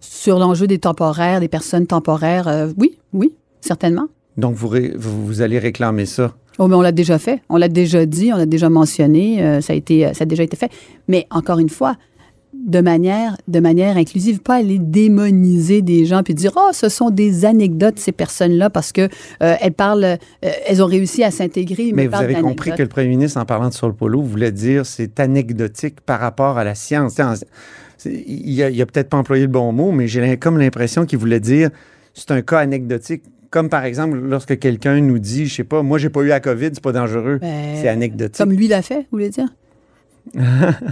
Sur 0.00 0.38
l'enjeu 0.38 0.66
des 0.66 0.78
temporaires, 0.78 1.40
des 1.40 1.48
personnes 1.48 1.86
temporaires, 1.86 2.48
euh, 2.48 2.72
oui, 2.76 2.98
oui, 3.12 3.32
certainement. 3.60 4.06
Donc, 4.36 4.54
vous, 4.54 4.68
vous 4.98 5.40
allez 5.40 5.58
réclamer 5.58 6.06
ça? 6.06 6.34
Oh, 6.58 6.68
mais 6.68 6.74
on 6.74 6.80
l'a 6.80 6.92
déjà 6.92 7.18
fait, 7.18 7.42
on 7.48 7.56
l'a 7.56 7.68
déjà 7.68 8.06
dit, 8.06 8.32
on 8.32 8.36
l'a 8.36 8.46
déjà 8.46 8.70
mentionné, 8.70 9.42
euh, 9.42 9.60
ça, 9.60 9.72
a 9.72 9.76
été, 9.76 10.06
euh, 10.06 10.12
ça 10.14 10.22
a 10.22 10.26
déjà 10.26 10.42
été 10.42 10.56
fait. 10.56 10.70
Mais 11.06 11.26
encore 11.30 11.58
une 11.58 11.68
fois, 11.68 11.96
de 12.64 12.80
manière, 12.80 13.36
de 13.48 13.60
manière 13.60 13.96
inclusive, 13.96 14.40
pas 14.40 14.56
aller 14.56 14.78
démoniser 14.78 15.82
des 15.82 16.04
gens 16.04 16.22
puis 16.22 16.34
dire 16.34 16.52
oh 16.56 16.70
ce 16.72 16.88
sont 16.88 17.10
des 17.10 17.44
anecdotes 17.44 17.98
ces 17.98 18.12
personnes-là 18.12 18.70
parce 18.70 18.92
que 18.92 19.02
euh, 19.42 19.54
elles 19.60 19.72
parlent, 19.72 20.04
euh, 20.04 20.16
elles 20.40 20.82
ont 20.82 20.86
réussi 20.86 21.22
à 21.22 21.30
s'intégrer. 21.30 21.92
Mais 21.94 22.06
vous 22.06 22.14
avez 22.14 22.34
compris 22.34 22.72
que 22.72 22.82
le 22.82 22.88
premier 22.88 23.08
ministre, 23.08 23.40
en 23.40 23.44
parlant 23.44 23.68
de 23.68 23.74
Saul 23.74 23.94
Polo, 23.94 24.22
voulait 24.22 24.52
dire 24.52 24.86
c'est 24.86 25.20
anecdotique 25.20 26.00
par 26.00 26.20
rapport 26.20 26.58
à 26.58 26.64
la 26.64 26.74
science. 26.74 27.16
Il 28.04 28.62
a, 28.62 28.70
il 28.70 28.80
a 28.82 28.86
peut-être 28.86 29.08
pas 29.08 29.16
employé 29.16 29.42
le 29.42 29.50
bon 29.50 29.72
mot, 29.72 29.92
mais 29.92 30.06
j'ai 30.06 30.36
comme 30.36 30.58
l'impression 30.58 31.06
qu'il 31.06 31.18
voulait 31.18 31.40
dire 31.40 31.70
c'est 32.14 32.30
un 32.30 32.42
cas 32.42 32.58
anecdotique. 32.58 33.22
Comme 33.50 33.68
par 33.68 33.84
exemple, 33.84 34.18
lorsque 34.18 34.58
quelqu'un 34.58 35.00
nous 35.00 35.18
dit, 35.18 35.46
je 35.46 35.54
sais 35.54 35.64
pas, 35.64 35.82
moi 35.82 35.98
j'ai 35.98 36.10
pas 36.10 36.20
eu 36.22 36.26
la 36.28 36.40
COVID, 36.40 36.70
c'est 36.74 36.82
pas 36.82 36.92
dangereux. 36.92 37.38
Ben, 37.40 37.76
c'est 37.80 37.88
anecdotique. 37.88 38.36
Comme 38.38 38.52
lui 38.52 38.68
l'a 38.68 38.82
fait, 38.82 39.00
vous 39.00 39.06
voulez 39.12 39.30
dire? 39.30 39.48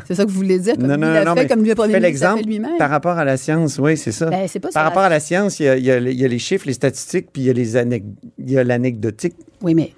C'est 0.07 0.15
ça 0.15 0.25
que 0.25 0.31
vous 0.31 0.37
voulez 0.37 0.61
dire 0.61 0.75
Comme 0.77 0.87
Non, 0.87 0.95
lui 0.95 1.01
non, 1.03 1.13
l'a 1.13 1.25
non, 1.25 1.35
fait, 1.35 1.43
mais 1.43 1.49
comme 1.49 1.63
lui 1.63 1.69
le 1.71 1.75
premier 1.75 1.99
l'exemple 1.99 2.45
lui-même. 2.45 2.79
par 2.79 2.89
rapport 2.89 3.19
à 3.19 3.25
la 3.25 3.37
science, 3.37 3.81
oui, 3.81 3.97
c'est 3.97 4.13
ça. 4.13 4.31
Ben, 4.31 4.47
c'est 4.47 4.61
pas 4.61 4.69
par 4.73 4.85
rapport 4.85 5.03
à 5.03 5.09
la 5.09 5.19
science, 5.19 5.59
il 5.59 5.65
y 5.65 5.69
a, 5.69 5.77
il 5.77 5.85
y 5.85 5.91
a- 5.91 5.99
il 5.99 6.13
y 6.21 6.25
a 6.25 6.29
les 6.29 6.39
chiffres, 6.39 6.67
les 6.69 6.73
statistiques, 6.73 7.27
puis 7.33 7.43
il 7.43 7.47
y 7.47 7.51
a 7.51 7.53
les 7.53 7.75
anec- 7.75 8.05
il 8.39 8.51
y 8.53 8.57
a 8.59 8.63
l'anecdotique. 8.63 9.35
Oui, 9.61 9.75
mais 9.75 9.91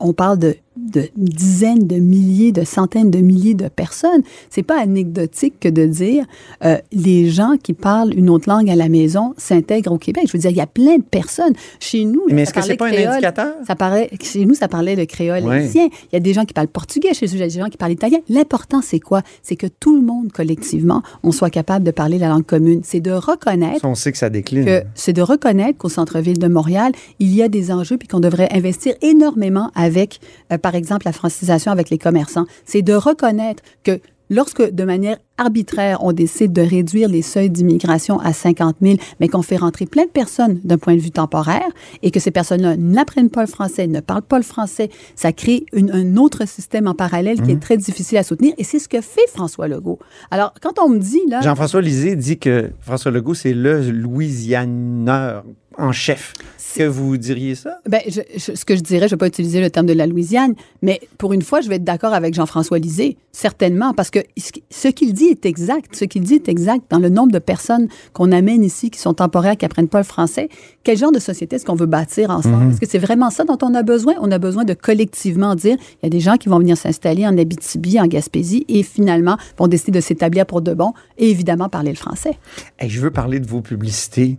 on 0.00 0.14
parle 0.14 0.38
de, 0.38 0.56
de 0.76 1.08
dizaines 1.16 1.86
de 1.86 1.96
milliers, 1.96 2.52
de 2.52 2.64
centaines 2.64 3.10
de 3.10 3.18
milliers 3.18 3.54
de 3.54 3.68
personnes. 3.68 4.22
C'est 4.50 4.62
pas 4.62 4.80
anecdotique 4.80 5.54
que 5.60 5.68
de 5.68 5.86
dire 5.86 6.24
euh, 6.64 6.76
les 6.92 7.28
gens 7.30 7.54
qui 7.62 7.72
parlent 7.72 8.12
une 8.16 8.28
autre 8.30 8.48
langue 8.48 8.68
à 8.70 8.76
la 8.76 8.88
maison 8.88 9.34
s'intègrent 9.36 9.92
au 9.92 9.98
Québec. 9.98 10.24
Je 10.26 10.32
veux 10.32 10.38
dire, 10.38 10.50
il 10.50 10.56
y 10.56 10.60
a 10.60 10.66
plein 10.66 10.96
de 10.98 11.02
personnes. 11.02 11.54
Chez 11.80 12.04
nous, 12.04 12.22
Mais 12.30 12.42
est-ce 12.42 12.52
que 12.54 12.62
c'est 12.62 12.76
pas 12.76 12.88
un 12.88 12.92
indicateur? 13.10 13.54
Ça 13.66 13.74
parlait, 13.76 14.10
chez 14.22 14.44
nous, 14.44 14.54
ça 14.54 14.68
parlait 14.68 14.96
le 14.96 15.06
créole 15.06 15.44
Ouais. 15.44 15.60
haïtien. 15.64 15.86
Il 16.12 16.14
y 16.14 16.16
a 16.16 16.20
des 16.20 16.32
gens 16.32 16.44
qui 16.44 16.52
parlent 16.54 16.68
portugais, 16.68 17.14
chez 17.14 17.26
nous, 17.26 17.32
il 17.34 17.38
y 17.38 17.42
a 17.42 17.46
des 17.48 17.58
gens 17.60 17.68
qui 17.68 17.76
parlent 17.76 17.92
italien. 17.92 18.18
L'important, 18.28 18.80
c'est 18.82 19.00
quoi? 19.00 19.22
C'est 19.42 19.56
que 19.56 19.66
tout 19.66 19.94
le 19.96 20.02
monde, 20.02 20.32
collectivement, 20.32 21.02
on 21.22 21.32
soit 21.32 21.50
capable 21.50 21.84
de 21.84 21.90
parler 21.90 22.18
la 22.18 22.28
langue 22.28 22.44
commune. 22.46 22.80
C'est 22.84 23.00
de 23.00 23.12
reconnaître 23.12 23.80
Ça, 23.82 23.88
on 23.88 23.94
sait 23.94 24.12
que 24.12 24.18
ça 24.18 24.30
décline. 24.30 24.82
c'est 24.94 25.12
de 25.12 25.22
reconnaître 25.22 25.78
qu'au 25.78 25.88
centre-ville 25.88 26.38
de 26.38 26.48
Montréal, 26.48 26.92
il 27.18 27.34
y 27.34 27.42
a 27.42 27.48
des 27.48 27.70
enjeux 27.70 27.96
puis 27.96 28.08
qu'on 28.08 28.20
devrait 28.20 28.48
investir 28.52 28.94
énormément 29.02 29.70
avec, 29.74 30.20
euh, 30.52 30.58
par 30.66 30.74
exemple, 30.74 31.06
la 31.06 31.12
francisation 31.12 31.70
avec 31.70 31.90
les 31.90 31.98
commerçants. 31.98 32.44
C'est 32.64 32.82
de 32.82 32.92
reconnaître 32.92 33.62
que 33.84 34.00
lorsque, 34.30 34.68
de 34.72 34.82
manière 34.82 35.16
arbitraire, 35.38 35.98
on 36.02 36.12
décide 36.12 36.52
de 36.52 36.60
réduire 36.62 37.08
les 37.08 37.22
seuils 37.22 37.50
d'immigration 37.50 38.18
à 38.18 38.32
50 38.32 38.76
000, 38.82 38.96
mais 39.20 39.28
qu'on 39.28 39.42
fait 39.42 39.58
rentrer 39.58 39.86
plein 39.86 40.06
de 40.06 40.10
personnes 40.10 40.58
d'un 40.64 40.78
point 40.78 40.96
de 40.96 41.00
vue 41.00 41.12
temporaire 41.12 41.68
et 42.02 42.10
que 42.10 42.18
ces 42.18 42.32
personnes-là 42.32 42.76
n'apprennent 42.76 43.30
pas 43.30 43.42
le 43.42 43.46
français, 43.46 43.86
ne 43.86 44.00
parlent 44.00 44.22
pas 44.22 44.38
le 44.38 44.42
français, 44.44 44.88
ça 45.14 45.30
crée 45.32 45.66
une- 45.72 45.92
un 45.92 46.16
autre 46.16 46.48
système 46.48 46.88
en 46.88 46.94
parallèle 46.94 47.40
qui 47.42 47.52
est 47.52 47.60
très 47.60 47.76
difficile 47.76 48.18
à 48.18 48.24
soutenir 48.24 48.52
et 48.58 48.64
c'est 48.64 48.80
ce 48.80 48.88
que 48.88 49.00
fait 49.00 49.28
François 49.32 49.68
Legault. 49.68 50.00
Alors, 50.32 50.52
quand 50.60 50.80
on 50.84 50.88
me 50.88 50.98
dit, 50.98 51.20
là... 51.28 51.42
Jean-François 51.42 51.80
Lisée 51.82 52.16
dit 52.16 52.38
que 52.38 52.70
François 52.80 53.12
Legault, 53.12 53.34
c'est 53.34 53.54
le 53.54 53.88
Louisianeur 53.92 55.44
en 55.78 55.92
chef. 55.92 56.32
Est-ce 56.58 56.84
que 56.84 56.88
vous 56.88 57.16
diriez 57.16 57.54
ça? 57.54 57.78
Ben, 57.88 58.00
je- 58.06 58.20
je- 58.36 58.54
ce 58.54 58.64
que 58.66 58.76
je 58.76 58.82
dirais, 58.82 59.08
je 59.08 59.14
ne 59.14 59.16
vais 59.16 59.16
pas 59.16 59.26
utiliser 59.28 59.60
le 59.62 59.70
terme 59.70 59.86
de 59.86 59.94
la 59.94 60.06
Louisiane, 60.06 60.54
mais 60.82 61.00
pour 61.16 61.32
une 61.32 61.40
fois, 61.40 61.62
je 61.62 61.68
vais 61.70 61.76
être 61.76 61.84
d'accord 61.84 62.12
avec 62.12 62.34
Jean-François 62.34 62.78
Lisée, 62.78 63.16
certainement, 63.32 63.94
parce 63.94 64.10
que 64.10 64.18
ce 64.36 64.52
qui- 64.52 64.62
ce 64.70 64.88
qu'il 64.88 65.14
dit 65.14 65.26
est 65.26 65.46
exact. 65.46 65.96
Ce 65.96 66.04
qu'il 66.04 66.22
dit 66.22 66.34
est 66.34 66.48
exact 66.50 66.84
dans 66.90 66.98
le 66.98 67.08
nombre 67.08 67.32
de 67.32 67.38
personnes 67.38 67.88
qu'on 68.12 68.30
amène 68.30 68.62
ici 68.62 68.90
qui 68.90 68.98
sont 69.00 69.14
temporaires, 69.14 69.56
qui 69.56 69.64
n'apprennent 69.64 69.88
pas 69.88 69.98
le 69.98 70.04
français. 70.04 70.48
Quel 70.84 70.98
genre 70.98 71.12
de 71.12 71.18
société 71.18 71.56
est-ce 71.56 71.64
qu'on 71.64 71.76
veut 71.76 71.86
bâtir 71.86 72.30
ensemble? 72.30 72.72
Est-ce 72.72 72.80
que 72.80 72.88
c'est 72.88 72.98
vraiment 72.98 73.30
ça 73.30 73.44
dont 73.44 73.58
on 73.62 73.72
a 73.74 73.82
besoin? 73.82 74.14
On 74.20 74.30
a 74.30 74.38
besoin 74.38 74.64
de 74.64 74.74
collectivement 74.74 75.54
dire, 75.54 75.76
il 76.02 76.04
y 76.04 76.06
a 76.06 76.10
des 76.10 76.20
gens 76.20 76.36
qui 76.36 76.48
vont 76.50 76.58
venir 76.58 76.76
s'installer 76.76 77.26
en 77.26 77.38
Abitibi, 77.38 77.98
en 78.00 78.06
Gaspésie, 78.06 78.66
et 78.68 78.82
finalement 78.82 79.38
vont 79.56 79.66
décider 79.68 79.92
de 79.98 80.00
s'établir 80.04 80.44
pour 80.44 80.60
de 80.60 80.74
bon, 80.74 80.92
et 81.16 81.30
évidemment 81.30 81.68
parler 81.70 81.90
le 81.90 81.96
français. 81.96 82.36
Hey, 82.78 82.90
je 82.90 83.00
veux 83.00 83.10
parler 83.10 83.40
de 83.40 83.46
vos 83.46 83.62
publicités. 83.62 84.36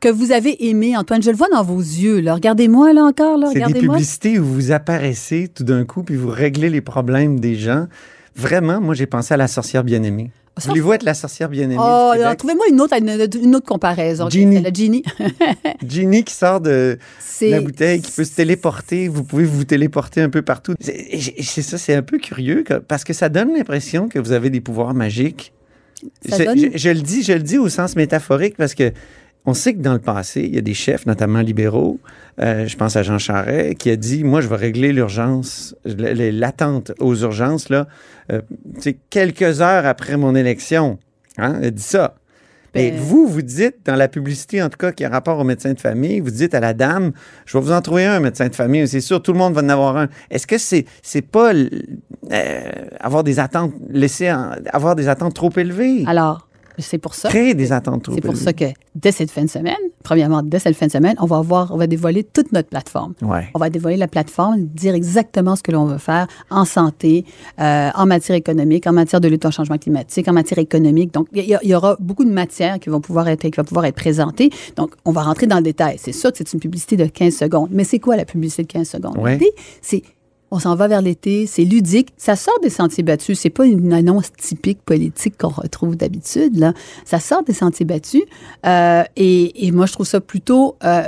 Que 0.00 0.08
vous 0.08 0.30
avez 0.32 0.68
aimé, 0.68 0.96
Antoine, 0.96 1.22
je 1.22 1.30
le 1.30 1.36
vois 1.36 1.48
dans 1.50 1.62
vos 1.64 1.80
yeux, 1.80 2.20
là. 2.20 2.34
Regardez-moi, 2.34 2.92
là, 2.92 3.02
encore, 3.04 3.36
là. 3.36 3.50
C'est 3.52 3.60
des 3.72 3.80
publicités 3.80 4.38
où 4.38 4.44
vous 4.44 4.70
apparaissez 4.72 5.48
tout 5.52 5.64
d'un 5.64 5.84
coup 5.84 6.02
puis 6.04 6.14
vous 6.14 6.28
réglez 6.28 6.70
les 6.70 6.80
problèmes 6.80 7.40
des 7.40 7.56
gens. 7.56 7.86
Vraiment, 8.36 8.80
moi, 8.80 8.94
j'ai 8.94 9.06
pensé 9.06 9.34
à 9.34 9.36
la 9.36 9.48
sorcière 9.48 9.82
bien-aimée. 9.82 10.30
Ça, 10.56 10.68
Voulez-vous 10.70 10.92
être 10.92 11.04
la 11.04 11.14
sorcière 11.14 11.48
bien-aimée 11.48 11.76
Oh, 11.78 12.12
trouvez-moi 12.36 12.64
une 12.68 12.80
autre, 12.80 12.94
une, 12.96 13.28
une 13.44 13.54
autre 13.54 13.66
comparaison. 13.66 14.28
Ginny. 14.28 14.60
La 14.60 14.72
Ginny. 14.72 15.04
Ginny 15.86 16.24
qui 16.24 16.34
sort 16.34 16.60
de 16.60 16.98
la 17.40 17.60
bouteille, 17.60 18.00
qui 18.02 18.10
peut 18.12 18.24
se 18.24 18.34
téléporter. 18.34 19.06
Vous 19.08 19.22
pouvez 19.24 19.44
vous 19.44 19.64
téléporter 19.64 20.20
un 20.20 20.30
peu 20.30 20.42
partout. 20.42 20.74
C'est 20.80 21.62
ça, 21.62 21.78
c'est 21.78 21.94
un 21.94 22.02
peu 22.02 22.18
curieux 22.18 22.64
parce 22.88 23.04
que 23.04 23.12
ça 23.12 23.28
donne 23.28 23.52
l'impression 23.56 24.08
que 24.08 24.18
vous 24.18 24.32
avez 24.32 24.50
des 24.50 24.60
pouvoirs 24.60 24.94
magiques. 24.94 25.52
Ça 26.28 26.38
Je, 26.38 26.44
donne- 26.44 26.58
je- 26.58 26.76
je 26.78 26.88
le 26.90 27.00
dis, 27.02 27.22
je 27.22 27.32
le 27.32 27.42
dis 27.42 27.58
au 27.58 27.68
sens 27.68 27.94
métaphorique 27.96 28.56
parce 28.56 28.74
que 28.74 28.92
on 29.48 29.54
sait 29.54 29.72
que 29.74 29.80
dans 29.80 29.94
le 29.94 29.98
passé, 29.98 30.42
il 30.42 30.54
y 30.54 30.58
a 30.58 30.60
des 30.62 30.74
chefs, 30.74 31.06
notamment 31.06 31.40
libéraux, 31.40 31.98
euh, 32.40 32.66
je 32.66 32.76
pense 32.76 32.96
à 32.96 33.02
Jean 33.02 33.18
Charest, 33.18 33.76
qui 33.78 33.90
a 33.90 33.96
dit 33.96 34.22
Moi, 34.24 34.40
je 34.40 34.48
vais 34.48 34.56
régler 34.56 34.92
l'urgence, 34.92 35.74
l'attente 35.84 36.92
aux 37.00 37.14
urgences, 37.16 37.68
là, 37.68 37.86
euh, 38.32 38.40
quelques 39.10 39.60
heures 39.60 39.86
après 39.86 40.16
mon 40.16 40.34
élection. 40.34 40.98
Hein, 41.38 41.56
il 41.60 41.66
a 41.66 41.70
dit 41.70 41.82
ça. 41.82 42.14
Mais 42.74 42.90
Ben- 42.90 43.00
vous, 43.00 43.26
vous 43.26 43.40
dites, 43.42 43.76
dans 43.86 43.96
la 43.96 44.08
publicité, 44.08 44.62
en 44.62 44.68
tout 44.68 44.76
cas, 44.76 44.92
qui 44.92 45.02
a 45.04 45.08
rapport 45.08 45.38
au 45.38 45.44
médecin 45.44 45.72
de 45.72 45.80
famille, 45.80 46.20
vous 46.20 46.30
dites 46.30 46.54
à 46.54 46.60
la 46.60 46.74
dame, 46.74 47.12
je 47.46 47.56
vais 47.56 47.64
vous 47.64 47.72
en 47.72 47.80
trouver 47.80 48.04
un 48.04 48.20
médecin 48.20 48.48
de 48.48 48.54
famille, 48.54 48.86
c'est 48.86 49.00
sûr, 49.00 49.22
tout 49.22 49.32
le 49.32 49.38
monde 49.38 49.54
va 49.54 49.62
en 49.62 49.68
avoir 49.70 49.96
un. 49.96 50.08
Est-ce 50.30 50.46
que 50.46 50.58
c'est 50.58 50.84
c'est 51.02 51.22
pas 51.22 51.52
euh, 51.54 52.60
avoir 53.00 53.24
des 53.24 53.38
attentes, 53.40 53.72
laisser 53.88 54.30
en- 54.30 54.50
avoir 54.72 54.94
des 54.96 55.08
attentes 55.08 55.34
trop 55.34 55.50
élevées? 55.56 56.04
Alors, 56.06 56.47
c'est 56.78 56.98
pour 56.98 57.14
ça. 57.14 57.28
Créer 57.28 57.54
des 57.54 57.72
attentes 57.72 58.04
trop 58.04 58.14
C'est 58.14 58.20
pour 58.20 58.36
ça 58.36 58.52
que 58.52 58.66
dès 58.94 59.12
cette 59.12 59.30
fin 59.30 59.42
de 59.42 59.50
semaine, 59.50 59.76
premièrement, 60.02 60.42
dès 60.42 60.58
cette 60.58 60.76
fin 60.76 60.86
de 60.86 60.92
semaine, 60.92 61.16
on 61.20 61.26
va 61.26 61.38
avoir, 61.38 61.72
on 61.72 61.76
va 61.76 61.86
dévoiler 61.86 62.24
toute 62.24 62.52
notre 62.52 62.68
plateforme. 62.68 63.14
Ouais. 63.22 63.48
On 63.54 63.58
va 63.58 63.70
dévoiler 63.70 63.96
la 63.96 64.08
plateforme, 64.08 64.64
dire 64.64 64.94
exactement 64.94 65.56
ce 65.56 65.62
que 65.62 65.72
l'on 65.72 65.86
veut 65.86 65.98
faire 65.98 66.26
en 66.50 66.64
santé, 66.64 67.24
euh, 67.60 67.90
en 67.94 68.06
matière 68.06 68.36
économique, 68.36 68.86
en 68.86 68.92
matière 68.92 69.20
de 69.20 69.28
lutte 69.28 69.44
au 69.44 69.50
changement 69.50 69.78
climatique, 69.78 70.28
en 70.28 70.32
matière 70.32 70.58
économique. 70.58 71.12
Donc, 71.12 71.28
il 71.32 71.58
y, 71.62 71.74
aura 71.74 71.96
beaucoup 72.00 72.24
de 72.24 72.32
matières 72.32 72.78
qui 72.78 72.90
vont 72.90 73.00
pouvoir 73.00 73.28
être, 73.28 73.42
qui 73.42 73.56
va 73.56 73.64
pouvoir 73.64 73.84
être 73.84 73.96
présentées. 73.96 74.50
Donc, 74.76 74.92
on 75.04 75.12
va 75.12 75.22
rentrer 75.22 75.46
dans 75.46 75.56
le 75.56 75.62
détail. 75.62 75.96
C'est 75.98 76.12
sûr 76.12 76.30
que 76.32 76.38
c'est 76.38 76.52
une 76.52 76.60
publicité 76.60 76.96
de 76.96 77.06
15 77.06 77.34
secondes. 77.34 77.68
Mais 77.70 77.84
c'est 77.84 77.98
quoi 77.98 78.16
la 78.16 78.24
publicité 78.24 78.62
de 78.62 78.68
15 78.68 78.88
secondes? 78.88 79.18
Ouais. 79.18 79.38
C'est 79.82 80.02
On 80.50 80.58
s'en 80.58 80.74
va 80.74 80.88
vers 80.88 81.02
l'été, 81.02 81.46
c'est 81.46 81.64
ludique, 81.64 82.08
ça 82.16 82.34
sort 82.34 82.58
des 82.62 82.70
sentiers 82.70 83.02
battus. 83.02 83.38
C'est 83.38 83.50
pas 83.50 83.66
une 83.66 83.92
annonce 83.92 84.32
typique 84.32 84.80
politique 84.82 85.36
qu'on 85.36 85.48
retrouve 85.48 85.94
d'habitude. 85.94 86.56
Là, 86.56 86.72
ça 87.04 87.20
sort 87.20 87.42
des 87.42 87.52
sentiers 87.52 87.84
battus. 87.84 88.22
Euh, 88.66 89.04
et, 89.16 89.66
et, 89.66 89.72
moi, 89.72 89.84
je 89.84 89.92
trouve 89.92 90.06
ça 90.06 90.20
plutôt, 90.20 90.76
euh, 90.84 91.02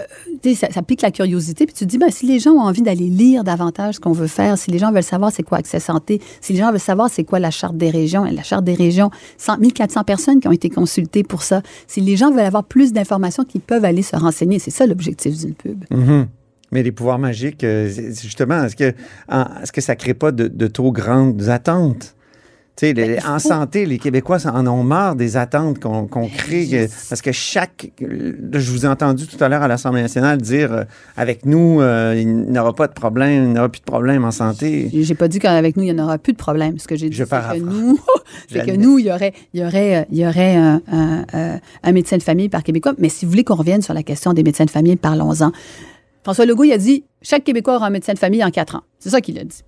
ça, 0.55 0.71
ça, 0.71 0.83
pique 0.83 1.01
la 1.01 1.11
curiosité. 1.11 1.65
Puis 1.65 1.75
tu 1.75 1.85
te 1.85 1.91
dis, 1.91 1.97
ben, 1.97 2.11
si 2.11 2.27
les 2.27 2.39
gens 2.39 2.53
ont 2.53 2.61
envie 2.61 2.83
d'aller 2.83 3.09
lire 3.09 3.43
davantage 3.43 3.95
ce 3.95 4.01
qu'on 4.01 4.13
veut 4.13 4.27
faire, 4.27 4.59
si 4.59 4.71
les 4.71 4.79
gens 4.79 4.93
veulent 4.93 5.03
savoir 5.03 5.33
c'est 5.33 5.43
quoi 5.43 5.59
Accès 5.59 5.81
Santé, 5.81 6.21
si 6.41 6.53
les 6.53 6.59
gens 6.59 6.71
veulent 6.71 6.79
savoir 6.81 7.09
c'est 7.11 7.25
quoi 7.25 7.39
la 7.39 7.51
charte 7.51 7.77
des 7.77 7.91
régions, 7.91 8.27
et 8.27 8.33
la 8.33 8.43
charte 8.43 8.65
des 8.65 8.75
régions, 8.75 9.11
100, 9.39 9.59
1400 9.59 10.05
personnes 10.05 10.41
qui 10.41 10.49
ont 10.49 10.53
été 10.53 10.69
consultées 10.69 11.23
pour 11.23 11.43
ça. 11.43 11.63
Si 11.87 12.01
les 12.01 12.17
gens 12.17 12.31
veulent 12.31 12.41
avoir 12.41 12.65
plus 12.65 12.93
d'informations, 12.93 13.45
qu'ils 13.45 13.61
peuvent 13.63 13.85
aller 13.85 14.03
se 14.03 14.17
renseigner. 14.17 14.59
C'est 14.59 14.71
ça 14.71 14.87
l'objectif 14.87 15.37
d'une 15.39 15.55
pub. 15.55 15.85
Mm 15.91 16.05
-hmm. 16.05 16.40
Mais 16.73 16.83
les 16.83 16.93
pouvoirs 16.93 17.19
magiques, 17.19 17.65
euh, 17.65 17.89
justement, 17.89 18.65
est-ce 18.65 18.77
que, 18.77 18.85
est 18.85 19.73
que 19.73 19.81
ça 19.81 19.95
ne 19.95 19.99
crée 19.99 20.15
pas 20.15 20.31
de, 20.31 20.47
de, 20.47 20.67
trop 20.69 20.93
grandes 20.93 21.49
attentes? 21.49 22.15
Tu 22.77 22.87
sais, 22.87 22.93
les, 22.93 23.19
en 23.19 23.39
faut... 23.41 23.49
santé, 23.49 23.87
les 23.87 23.99
Québécois 23.99 24.39
en 24.47 24.67
ont 24.69 24.85
marre 24.85 25.17
des 25.17 25.37
attentes 25.37 25.81
qu'on 25.81 26.07
qu 26.07 26.37
crée. 26.37 26.89
Parce 27.09 27.21
que 27.21 27.33
chaque. 27.33 27.91
Je 28.01 28.71
vous 28.71 28.87
ai 28.87 28.89
entendu 28.89 29.27
tout 29.27 29.43
à 29.43 29.49
l'heure 29.49 29.63
à 29.63 29.69
l'Assemblée 29.69 30.01
nationale 30.01 30.41
dire 30.41 30.73
euh, 30.73 30.85
avec 31.17 31.45
nous, 31.45 31.81
euh, 31.81 32.15
il 32.17 32.29
n'y 32.29 32.59
aura 32.59 32.73
pas 32.73 32.87
de 32.87 32.95
problème, 32.95 33.45
il 33.45 33.51
n'y 33.51 33.59
aura 33.59 33.69
plus 33.69 33.81
de 33.81 33.85
problème 33.85 34.25
en 34.25 34.31
santé. 34.31 34.89
J'ai 34.95 35.15
pas 35.17 35.27
dit 35.27 35.41
qu'avec 35.41 35.77
nous, 35.77 35.83
il 35.83 35.93
n'y 35.93 36.01
en 36.01 36.05
aura 36.05 36.19
plus 36.19 36.33
de 36.33 36.39
problème. 36.39 36.79
Ce 36.79 36.87
que 36.87 36.95
j'ai 36.95 37.11
dit, 37.11 37.17
c'est 37.17 37.29
que 37.29 37.59
nous, 37.59 37.99
c'est 38.49 38.65
que 38.65 38.77
nous, 38.77 39.01
il 39.01 39.07
y 39.07 39.13
aurait, 39.13 39.35
il 39.53 39.61
y 39.61 39.65
aurait, 39.65 40.07
il 40.11 40.19
y 40.19 40.27
aurait 40.27 40.55
un, 40.55 40.81
un, 40.91 41.59
un 41.83 41.93
médecin 41.93 42.17
de 42.17 42.23
famille 42.23 42.49
par 42.49 42.63
Québécois. 42.63 42.95
Mais 42.99 43.09
si 43.09 43.25
vous 43.25 43.33
voulez 43.33 43.45
qu'on 43.45 43.57
revienne 43.57 43.83
sur 43.83 43.93
la 43.93 44.05
question 44.05 44.33
des 44.33 44.45
médecins 44.45 44.65
de 44.65 44.71
famille, 44.71 44.97
parlons-en. 44.97 45.51
François 46.23 46.47
Legault, 46.47 46.71
a 46.71 46.79
dit 46.79 47.05
chaque 47.23 47.45
Québécois 47.45 47.77
aura 47.77 47.87
un 47.87 47.91
médecin 47.91 48.13
de 48.13 48.19
famille 48.19 48.45
en 48.45 48.51
quatre 48.51 48.77
ans. 48.77 48.83
C'est 48.99 49.11
ça 49.11 49.21
qu'il 49.21 49.39
a 49.39 49.45
dit. 49.45 49.63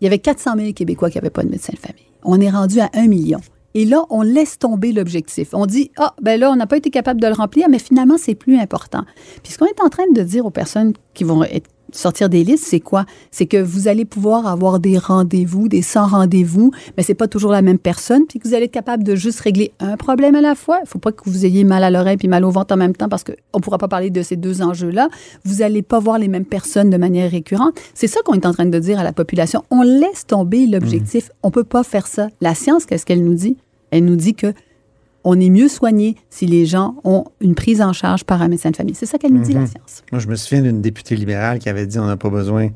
Il 0.00 0.04
y 0.04 0.06
avait 0.06 0.18
400 0.18 0.52
000 0.56 0.72
Québécois 0.72 1.10
qui 1.10 1.18
n'avaient 1.18 1.30
pas 1.30 1.44
de 1.44 1.48
médecin 1.48 1.72
de 1.72 1.78
famille. 1.78 2.04
On 2.24 2.40
est 2.40 2.50
rendu 2.50 2.80
à 2.80 2.90
un 2.94 3.06
million. 3.06 3.40
Et 3.74 3.84
là, 3.84 4.04
on 4.10 4.22
laisse 4.22 4.58
tomber 4.58 4.92
l'objectif. 4.92 5.48
On 5.52 5.66
dit, 5.66 5.90
ah, 5.96 6.14
ben 6.22 6.38
là, 6.38 6.50
on 6.50 6.56
n'a 6.56 6.66
pas 6.66 6.76
été 6.76 6.90
capable 6.90 7.20
de 7.20 7.26
le 7.26 7.32
remplir, 7.32 7.68
mais 7.68 7.80
finalement, 7.80 8.16
c'est 8.18 8.36
plus 8.36 8.58
important. 8.58 9.04
Puis 9.42 9.52
ce 9.52 9.58
qu'on 9.58 9.66
est 9.66 9.80
en 9.82 9.88
train 9.88 10.04
de 10.14 10.22
dire 10.22 10.46
aux 10.46 10.50
personnes 10.50 10.92
qui 11.12 11.24
vont 11.24 11.42
être 11.42 11.68
sortir 11.94 12.28
des 12.28 12.44
listes, 12.44 12.64
c'est 12.66 12.80
quoi? 12.80 13.06
C'est 13.30 13.46
que 13.46 13.56
vous 13.56 13.88
allez 13.88 14.04
pouvoir 14.04 14.46
avoir 14.46 14.78
des 14.78 14.98
rendez-vous, 14.98 15.68
des 15.68 15.82
sans 15.82 16.06
rendez-vous, 16.06 16.72
mais 16.96 17.02
c'est 17.02 17.14
pas 17.14 17.28
toujours 17.28 17.52
la 17.52 17.62
même 17.62 17.78
personne, 17.78 18.26
puis 18.26 18.38
que 18.38 18.48
vous 18.48 18.54
allez 18.54 18.64
être 18.64 18.72
capable 18.72 19.04
de 19.04 19.14
juste 19.14 19.40
régler 19.40 19.72
un 19.80 19.96
problème 19.96 20.34
à 20.34 20.40
la 20.40 20.54
fois. 20.54 20.78
Il 20.82 20.88
faut 20.88 20.98
pas 20.98 21.12
que 21.12 21.28
vous 21.28 21.46
ayez 21.46 21.64
mal 21.64 21.84
à 21.84 21.90
l'oreille 21.90 22.16
puis 22.16 22.28
mal 22.28 22.44
au 22.44 22.50
ventre 22.50 22.74
en 22.74 22.76
même 22.76 22.94
temps 22.94 23.08
parce 23.08 23.24
qu'on 23.24 23.60
pourra 23.60 23.78
pas 23.78 23.88
parler 23.88 24.10
de 24.10 24.22
ces 24.22 24.36
deux 24.36 24.62
enjeux-là. 24.62 25.08
Vous 25.44 25.62
allez 25.62 25.82
pas 25.82 25.98
voir 25.98 26.18
les 26.18 26.28
mêmes 26.28 26.44
personnes 26.44 26.90
de 26.90 26.96
manière 26.96 27.30
récurrente. 27.30 27.74
C'est 27.94 28.06
ça 28.06 28.20
qu'on 28.24 28.34
est 28.34 28.46
en 28.46 28.52
train 28.52 28.66
de 28.66 28.78
dire 28.78 28.98
à 28.98 29.04
la 29.04 29.12
population. 29.12 29.64
On 29.70 29.82
laisse 29.82 30.26
tomber 30.26 30.66
l'objectif. 30.66 31.28
Mmh. 31.28 31.32
On 31.44 31.50
peut 31.50 31.64
pas 31.64 31.84
faire 31.84 32.06
ça. 32.06 32.28
La 32.40 32.54
science, 32.54 32.86
qu'est-ce 32.86 33.06
qu'elle 33.06 33.24
nous 33.24 33.34
dit? 33.34 33.56
Elle 33.90 34.04
nous 34.04 34.16
dit 34.16 34.34
que 34.34 34.52
on 35.24 35.40
est 35.40 35.50
mieux 35.50 35.68
soigné 35.68 36.16
si 36.30 36.46
les 36.46 36.66
gens 36.66 36.96
ont 37.04 37.24
une 37.40 37.54
prise 37.54 37.80
en 37.80 37.92
charge 37.92 38.24
par 38.24 38.42
un 38.42 38.48
médecin 38.48 38.70
de 38.70 38.76
famille. 38.76 38.94
C'est 38.94 39.06
ça 39.06 39.18
qu'elle 39.18 39.32
nous 39.32 39.42
dit, 39.42 39.54
Mhm. 39.54 39.62
la 39.62 39.66
science. 39.66 40.02
Moi, 40.12 40.20
je 40.20 40.28
me 40.28 40.36
souviens 40.36 40.62
d'une 40.62 40.80
députée 40.82 41.16
libérale 41.16 41.58
qui 41.58 41.68
avait 41.68 41.86
dit 41.86 41.98
on 41.98 42.06
n'a 42.06 42.16
pas 42.16 42.30
besoin 42.30 42.68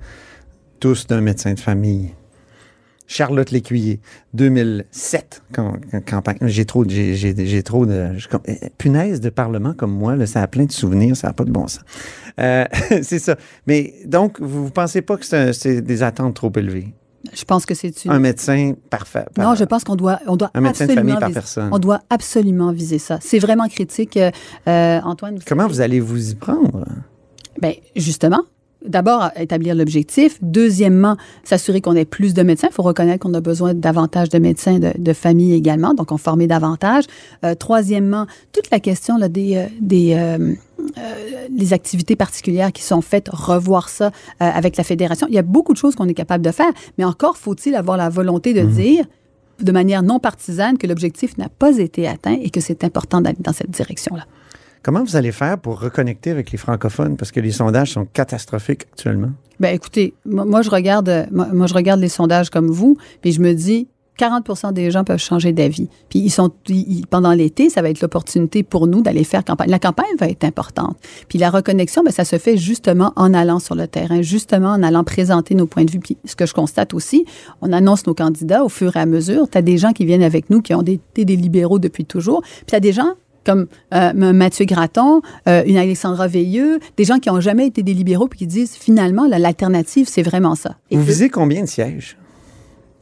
tous 0.81 1.07
d'un 1.07 1.21
médecin 1.21 1.55
de 1.55 1.61
famille. 1.61 2.11
Charlotte 3.11 3.51
Lécuyer, 3.51 4.01
2007, 4.35 5.43
campagne. 6.07 6.37
J'ai 6.43 6.67
trop, 6.67 6.85
j'ai 6.87 7.63
trop 7.63 7.87
de. 7.87 8.09
Je, 8.19 8.29
punaise 8.77 9.23
de 9.23 9.31
parlement 9.31 9.73
comme 9.73 9.93
moi, 9.93 10.15
là, 10.15 10.27
ça 10.27 10.43
a 10.43 10.47
plein 10.47 10.67
de 10.67 10.73
souvenirs, 10.73 11.17
ça 11.17 11.29
n'a 11.29 11.33
pas 11.33 11.45
de 11.45 11.51
bon 11.51 11.67
sens. 11.69 11.81
Euh, 12.39 12.67
c'est 13.03 13.19
ça. 13.19 13.37
Mais 13.67 13.95
donc, 14.05 14.39
vous 14.41 14.65
ne 14.67 14.71
pensez 14.71 15.01
pas 15.01 15.17
que 15.17 15.25
c'est 15.25 15.81
des 15.81 16.03
attentes 16.03 16.35
trop 16.35 16.53
élevées? 16.55 16.93
Je 17.33 17.45
pense 17.45 17.67
que 17.67 17.75
c'est 17.75 18.05
une... 18.05 18.13
un 18.13 18.19
médecin 18.21 18.75
parfait. 18.91 19.27
Par... 19.35 19.45
Non, 19.45 19.55
je 19.55 19.65
pense 19.65 19.85
qu'on 19.85 19.97
doit, 19.97 20.21
on 20.27 20.37
doit 20.37 20.51
un 20.55 20.61
médecin 20.61 20.87
de 20.87 20.93
famille 20.93 21.15
par 21.15 21.29
viser, 21.29 21.41
personne. 21.41 21.69
On 21.73 21.79
doit 21.79 22.01
absolument 22.11 22.73
viser 22.73 22.99
ça. 22.99 23.19
C'est 23.21 23.39
vraiment 23.41 23.69
critique, 23.69 24.17
euh, 24.17 25.01
Antoine. 25.03 25.37
Vous 25.37 25.43
Comment 25.47 25.63
savez? 25.63 25.75
vous 25.75 25.81
allez 25.81 26.01
vous 26.01 26.31
y 26.31 26.35
prendre? 26.35 26.85
Ben 27.61 27.75
justement. 27.97 28.43
D'abord, 28.87 29.31
établir 29.35 29.75
l'objectif. 29.75 30.39
Deuxièmement, 30.41 31.17
s'assurer 31.43 31.81
qu'on 31.81 31.97
ait 31.97 32.05
plus 32.05 32.33
de 32.33 32.45
médecins. 32.45 32.69
Il 32.71 32.75
faut 32.75 32.85
reconnaître 32.85 33.19
qu'on 33.25 33.35
a 33.35 33.41
besoin 33.41 33.75
davantage 33.75 34.29
de 34.29 34.39
médecins 34.39 34.79
de, 34.79 34.93
de 34.97 35.13
famille 35.13 35.53
également, 35.53 35.95
donc 35.95 36.13
on 36.13 36.17
former 36.17 36.47
davantage. 36.47 37.05
Euh, 37.45 37.57
troisièmement, 37.57 38.29
toute 38.53 38.71
la 38.71 38.79
question 38.79 39.19
là, 39.19 39.29
des, 39.29 39.57
euh, 39.57 39.67
des 39.81 40.15
euh, 40.15 40.55
les 41.51 41.73
activités 41.73 42.17
particulières 42.17 42.73
qui 42.73 42.83
sont 42.83 43.01
faites, 43.01 43.29
revoir 43.31 43.89
ça 43.89 44.07
euh, 44.07 44.11
avec 44.39 44.77
la 44.77 44.85
fédération. 44.85 45.27
Il 45.29 45.35
y 45.35 45.39
a 45.39 45.43
beaucoup 45.43 45.73
de 45.73 45.79
choses 45.79 45.95
qu'on 45.95 46.09
est 46.09 46.15
capable 46.15 46.45
de 46.45 46.51
faire, 46.51 46.73
mais 46.97 47.05
encore 47.05 47.37
faut-il 47.37 47.75
avoir 47.75 47.97
la 47.97 48.09
volonté 48.09 48.55
de 48.55 48.63
mmh. 48.63 48.71
dire 48.71 49.05
de 49.61 49.73
manière 49.73 50.03
non 50.03 50.21
partisane 50.21 50.79
que 50.79 50.87
l'objectif 50.87 51.37
n'a 51.37 51.49
pas 51.49 51.79
été 51.79 52.07
atteint 52.07 52.39
et 52.41 52.51
que 52.51 52.61
c'est 52.61 52.85
important 52.85 53.21
d'aller 53.21 53.39
dans 53.41 53.53
cette 53.53 53.71
direction-là. 53.71 54.25
Comment 54.83 55.03
vous 55.03 55.17
allez 55.17 55.33
faire 55.33 55.59
pour 55.59 55.81
reconnecter 55.81 56.31
avec 56.31 56.53
les 56.53 56.59
francophones? 56.59 57.17
Parce 57.17 57.33
que 57.33 57.41
les 57.41 57.51
sondages 57.51 57.93
sont 57.93 58.05
catastrophiques 58.05 58.85
actuellement? 58.93 59.33
Ben 59.59 59.75
écoutez, 59.75 60.15
moi, 60.25 60.45
moi 60.45 60.63
je 60.63 60.71
regarde 60.71 61.27
moi, 61.33 61.49
moi, 61.53 61.67
je 61.67 61.75
regarde 61.75 62.01
les 62.01 62.09
sondages 62.09 62.49
comme 62.49 62.69
vous, 62.69 62.97
puis 63.21 63.33
je 63.33 63.41
me 63.41 63.53
dis 63.55 63.89
40% 64.19 64.73
des 64.73 64.91
gens 64.91 65.05
peuvent 65.05 65.19
changer 65.19 65.53
d'avis. 65.53 65.89
Puis 66.09 66.19
ils 66.19 66.31
sont 66.31 66.51
ils, 66.69 67.07
pendant 67.07 67.33
l'été, 67.33 67.71
ça 67.71 67.83
va 67.83 67.91
être 67.91 68.01
l'opportunité 68.01 68.63
pour 68.63 68.87
nous 68.87 69.03
d'aller 69.03 69.25
faire 69.25 69.45
campagne. 69.45 69.71
La 69.71 69.79
campagne 69.79 70.07
va 70.19 70.29
être 70.29 70.45
importante. 70.45 70.97
Puis 71.29 71.39
la 71.39 71.51
reconnexion, 71.51 72.03
ben, 72.03 72.11
ça 72.11 72.25
se 72.25 72.39
fait 72.39 72.57
justement 72.57 73.13
en 73.17 73.33
allant 73.33 73.59
sur 73.59 73.75
le 73.75 73.87
terrain, 73.87 74.23
justement 74.23 74.71
en 74.71 74.83
allant 74.83 75.05
présenter 75.05 75.55
nos 75.55 75.67
points 75.67 75.85
de 75.85 75.91
vue. 75.91 76.01
Puis 76.01 76.17
ce 76.25 76.37
que 76.37 76.47
je 76.47 76.55
constate 76.55 76.95
aussi, 76.95 77.25
on 77.63 77.73
annonce 77.73 78.07
nos 78.07 78.15
candidats 78.15 78.65
au 78.65 78.69
fur 78.69 78.97
et 78.97 79.01
à 79.01 79.07
mesure. 79.07 79.49
Tu 79.49 79.59
as 79.59 79.63
des 79.63 79.79
gens 79.79 79.93
qui 79.93 80.05
viennent 80.05 80.23
avec 80.23 80.51
nous 80.51 80.63
qui 80.63 80.75
ont 80.75 80.83
été 80.83 81.25
des 81.25 81.37
libéraux 81.37 81.79
depuis 81.79 82.05
toujours. 82.05 82.43
Puis 82.43 82.67
tu 82.69 82.75
as 82.75 82.81
des 82.81 82.93
gens 82.93 83.15
comme 83.45 83.67
euh, 83.95 84.13
Mathieu 84.13 84.67
Gratton, 84.67 85.23
euh, 85.49 85.63
une 85.65 85.79
Alexandra 85.79 86.27
Veilleux, 86.27 86.81
des 86.99 87.05
gens 87.05 87.19
qui 87.19 87.31
n'ont 87.31 87.41
jamais 87.41 87.67
été 87.67 87.83
des 87.83 87.95
libéraux 87.95 88.29
puis 88.29 88.41
qui 88.41 88.47
disent 88.47 88.75
finalement 88.75 89.27
l'alternative, 89.27 90.07
c'est 90.07 90.23
vraiment 90.23 90.55
ça. 90.55 90.77
Et 90.91 90.97
Vous 90.97 91.03
visez 91.03 91.31
combien 91.31 91.63
de 91.63 91.69
sièges? 91.69 92.19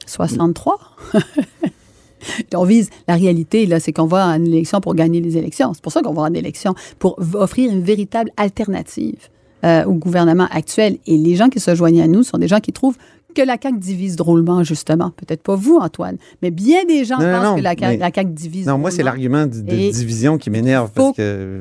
63. 0.06 0.78
on 2.54 2.64
vise 2.64 2.90
la 3.08 3.14
réalité, 3.14 3.66
là, 3.66 3.80
c'est 3.80 3.92
qu'on 3.92 4.06
va 4.06 4.26
en 4.28 4.44
élection 4.44 4.80
pour 4.80 4.94
gagner 4.94 5.20
les 5.20 5.36
élections. 5.36 5.72
C'est 5.74 5.82
pour 5.82 5.92
ça 5.92 6.02
qu'on 6.02 6.14
va 6.14 6.22
en 6.22 6.34
élection, 6.34 6.74
pour 6.98 7.18
offrir 7.34 7.70
une 7.70 7.82
véritable 7.82 8.30
alternative 8.36 9.28
euh, 9.64 9.84
au 9.84 9.94
gouvernement 9.94 10.48
actuel. 10.50 10.98
Et 11.06 11.16
les 11.16 11.34
gens 11.34 11.48
qui 11.48 11.60
se 11.60 11.74
joignent 11.74 12.02
à 12.02 12.08
nous 12.08 12.22
sont 12.22 12.38
des 12.38 12.48
gens 12.48 12.60
qui 12.60 12.72
trouvent 12.72 12.96
que 13.34 13.42
la 13.42 13.56
CAQ 13.62 13.78
divise 13.78 14.16
drôlement, 14.16 14.64
justement. 14.64 15.10
Peut-être 15.10 15.42
pas 15.42 15.56
vous, 15.56 15.76
Antoine, 15.76 16.16
mais 16.40 16.50
bien 16.50 16.84
des 16.86 17.04
gens 17.04 17.18
non, 17.18 17.32
pensent 17.32 17.44
non, 17.44 17.56
que 17.56 17.60
la 17.60 17.76
CAQ, 17.76 17.98
la 17.98 18.10
CAQ 18.12 18.30
divise 18.32 18.66
Non, 18.66 18.72
drôlement. 18.72 18.82
moi, 18.82 18.90
c'est 18.90 19.02
l'argument 19.02 19.46
de, 19.46 19.60
de 19.60 19.90
division 19.90 20.38
qui 20.38 20.48
m'énerve 20.50 20.90
parce 20.94 21.16
que 21.16 21.60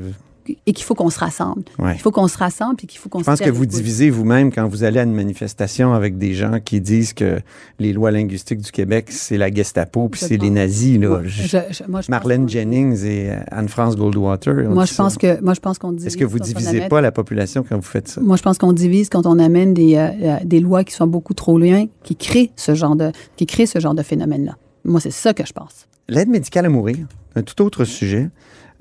et 0.65 0.73
qu'il 0.73 0.83
faut 0.83 0.95
qu'on 0.95 1.09
se 1.09 1.19
rassemble. 1.19 1.63
Ouais. 1.79 1.93
Il 1.95 1.99
faut 1.99 2.11
qu'on 2.11 2.27
se 2.27 2.37
rassemble 2.37 2.75
puis 2.75 2.87
qu'il 2.87 2.99
faut 2.99 3.09
qu'on 3.09 3.19
Je 3.19 3.25
pense 3.25 3.39
que 3.39 3.49
vous 3.49 3.65
divisez 3.65 4.09
vous-même 4.09 4.51
quand 4.51 4.67
vous 4.67 4.83
allez 4.83 4.99
à 4.99 5.03
une 5.03 5.13
manifestation 5.13 5.93
avec 5.93 6.17
des 6.17 6.33
gens 6.33 6.59
qui 6.63 6.81
disent 6.81 7.13
que 7.13 7.39
les 7.79 7.93
lois 7.93 8.11
linguistiques 8.11 8.61
du 8.61 8.71
Québec, 8.71 9.07
c'est 9.09 9.37
la 9.37 9.51
Gestapo 9.51 10.09
puis 10.09 10.21
c'est 10.21 10.37
les 10.37 10.49
nazis. 10.49 10.99
Là. 10.99 11.21
Je, 11.23 11.57
je, 11.71 11.83
moi, 11.87 12.01
je 12.01 12.11
Marlène 12.11 12.47
Jennings 12.47 13.03
et 13.05 13.31
Anne-France 13.51 13.95
Goldwater. 13.95 14.69
Moi, 14.69 14.85
je 14.85 14.93
pense 14.93 15.17
que 15.17 15.41
moi, 15.41 15.53
je 15.53 15.59
pense 15.59 15.77
qu'on 15.77 15.91
divise. 15.91 16.07
Est-ce 16.07 16.17
que 16.17 16.25
vous 16.25 16.39
divisez 16.39 16.81
pas 16.87 17.01
la 17.01 17.11
population 17.11 17.65
quand 17.67 17.75
vous 17.75 17.81
faites 17.81 18.07
ça? 18.07 18.21
Moi, 18.21 18.37
je 18.37 18.43
pense 18.43 18.57
qu'on 18.57 18.73
divise 18.73 19.09
quand 19.09 19.25
on 19.25 19.39
amène 19.39 19.73
des, 19.73 19.95
euh, 19.95 20.37
des 20.43 20.59
lois 20.59 20.83
qui 20.83 20.93
sont 20.93 21.07
beaucoup 21.07 21.33
trop 21.33 21.57
loin, 21.57 21.85
qui 22.03 22.15
créent 22.15 22.51
ce 22.55 22.75
genre 22.75 22.95
de, 22.95 23.11
qui 23.35 23.45
créent 23.45 23.65
ce 23.65 23.79
genre 23.79 23.95
de 23.95 24.03
phénomène-là. 24.03 24.57
Moi, 24.83 24.99
c'est 24.99 25.11
ça 25.11 25.33
que 25.33 25.45
je 25.45 25.53
pense. 25.53 25.87
L'aide 26.07 26.29
médicale 26.29 26.65
à 26.65 26.69
mourir, 26.69 27.07
un 27.35 27.41
tout 27.41 27.61
autre 27.63 27.85
sujet. 27.85 28.29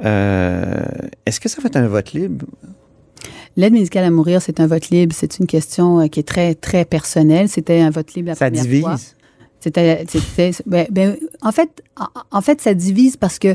Euh, 0.04 0.83
Est-ce 1.26 1.40
que 1.40 1.49
ça 1.49 1.61
va 1.61 1.66
être 1.66 1.76
un 1.76 1.88
vote 1.88 2.12
libre? 2.12 2.47
L'aide 3.56 3.73
médicale 3.73 4.04
à 4.04 4.11
mourir, 4.11 4.42
c'est 4.42 4.61
un 4.61 4.66
vote 4.66 4.88
libre. 4.90 5.14
C'est 5.16 5.38
une 5.38 5.47
question 5.47 6.00
euh, 6.00 6.06
qui 6.09 6.21
est 6.21 6.28
très, 6.28 6.54
très 6.54 6.85
personnelle. 6.85 7.49
C'était 7.49 7.80
un 7.80 7.90
vote 7.90 8.14
libre 8.14 8.28
la 8.28 8.35
ça 8.35 8.47
première 8.47 8.62
divise? 8.62 8.80
fois. 8.83 8.97
C'était, 9.61 10.04
ben, 10.66 10.87
ben, 10.90 11.16
en 11.40 11.52
fait, 11.52 11.71
en, 11.97 12.06
en, 12.30 12.40
fait, 12.42 12.61
ça 12.61 12.75
divise 12.75 13.16
parce 13.16 13.38
que 13.38 13.54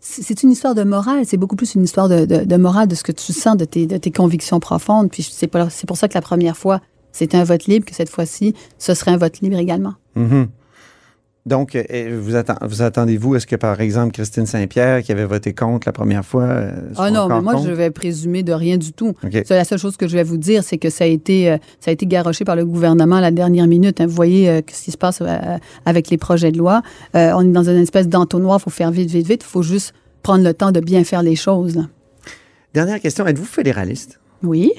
c'est 0.00 0.42
une 0.42 0.50
histoire 0.50 0.74
de 0.74 0.82
morale. 0.82 1.24
C'est 1.26 1.36
beaucoup 1.36 1.54
plus 1.54 1.74
une 1.76 1.84
histoire 1.84 2.08
de, 2.08 2.24
de, 2.24 2.44
de, 2.44 2.56
morale, 2.56 2.88
de 2.88 2.94
ce 2.96 3.04
que 3.04 3.12
tu 3.12 3.32
sens, 3.32 3.56
de 3.56 3.64
tes, 3.64 3.86
de 3.86 3.96
tes 3.96 4.10
convictions 4.10 4.58
profondes. 4.58 5.10
Puis 5.10 5.22
c'est 5.30 5.46
pour 5.86 5.96
ça 5.96 6.08
que 6.08 6.14
la 6.14 6.22
première 6.22 6.56
fois, 6.56 6.80
c'était 7.12 7.36
un 7.36 7.44
vote 7.44 7.66
libre, 7.66 7.86
que 7.86 7.94
cette 7.94 8.08
fois-ci, 8.10 8.54
ce 8.78 8.94
serait 8.94 9.12
un 9.12 9.16
vote 9.16 9.38
libre 9.40 9.56
également. 9.58 9.94
Mm 10.16 10.26
-hmm. 10.26 10.46
Donc, 11.46 11.76
vous, 12.10 12.36
attend, 12.36 12.54
vous 12.62 12.80
attendez-vous, 12.80 13.36
est-ce 13.36 13.46
que, 13.46 13.56
par 13.56 13.78
exemple, 13.82 14.12
Christine 14.12 14.46
Saint-Pierre, 14.46 15.02
qui 15.02 15.12
avait 15.12 15.26
voté 15.26 15.52
contre 15.52 15.86
la 15.86 15.92
première 15.92 16.24
fois... 16.24 16.44
Euh, 16.44 16.72
ah 16.96 17.10
non, 17.10 17.28
mais 17.28 17.42
moi, 17.42 17.52
contre? 17.52 17.66
je 17.66 17.72
vais 17.72 17.90
présumer 17.90 18.42
de 18.42 18.52
rien 18.54 18.78
du 18.78 18.94
tout. 18.94 19.12
Okay. 19.22 19.44
La 19.50 19.64
seule 19.64 19.78
chose 19.78 19.98
que 19.98 20.08
je 20.08 20.16
vais 20.16 20.22
vous 20.22 20.38
dire, 20.38 20.64
c'est 20.64 20.78
que 20.78 20.88
ça 20.88 21.04
a 21.04 21.06
été, 21.06 21.50
euh, 21.50 21.58
ça 21.80 21.90
a 21.90 21.92
été 21.92 22.06
garoché 22.06 22.46
par 22.46 22.56
le 22.56 22.64
gouvernement 22.64 23.16
à 23.16 23.20
la 23.20 23.30
dernière 23.30 23.66
minute. 23.66 24.00
Hein. 24.00 24.06
Vous 24.06 24.14
voyez 24.14 24.48
euh, 24.48 24.62
ce 24.72 24.84
qui 24.84 24.90
se 24.90 24.96
passe 24.96 25.20
euh, 25.20 25.58
avec 25.84 26.08
les 26.08 26.16
projets 26.16 26.50
de 26.50 26.56
loi. 26.56 26.80
Euh, 27.14 27.32
on 27.34 27.42
est 27.42 27.52
dans 27.52 27.68
une 27.68 27.82
espèce 27.82 28.08
d'entonnoir, 28.08 28.58
il 28.58 28.62
faut 28.62 28.70
faire 28.70 28.90
vite, 28.90 29.10
vite, 29.10 29.26
vite. 29.26 29.42
Il 29.44 29.50
faut 29.50 29.62
juste 29.62 29.92
prendre 30.22 30.44
le 30.44 30.54
temps 30.54 30.72
de 30.72 30.80
bien 30.80 31.04
faire 31.04 31.22
les 31.22 31.36
choses. 31.36 31.76
Là. 31.76 31.82
Dernière 32.72 33.00
question, 33.00 33.26
êtes-vous 33.26 33.44
fédéraliste? 33.44 34.18
Oui. 34.42 34.72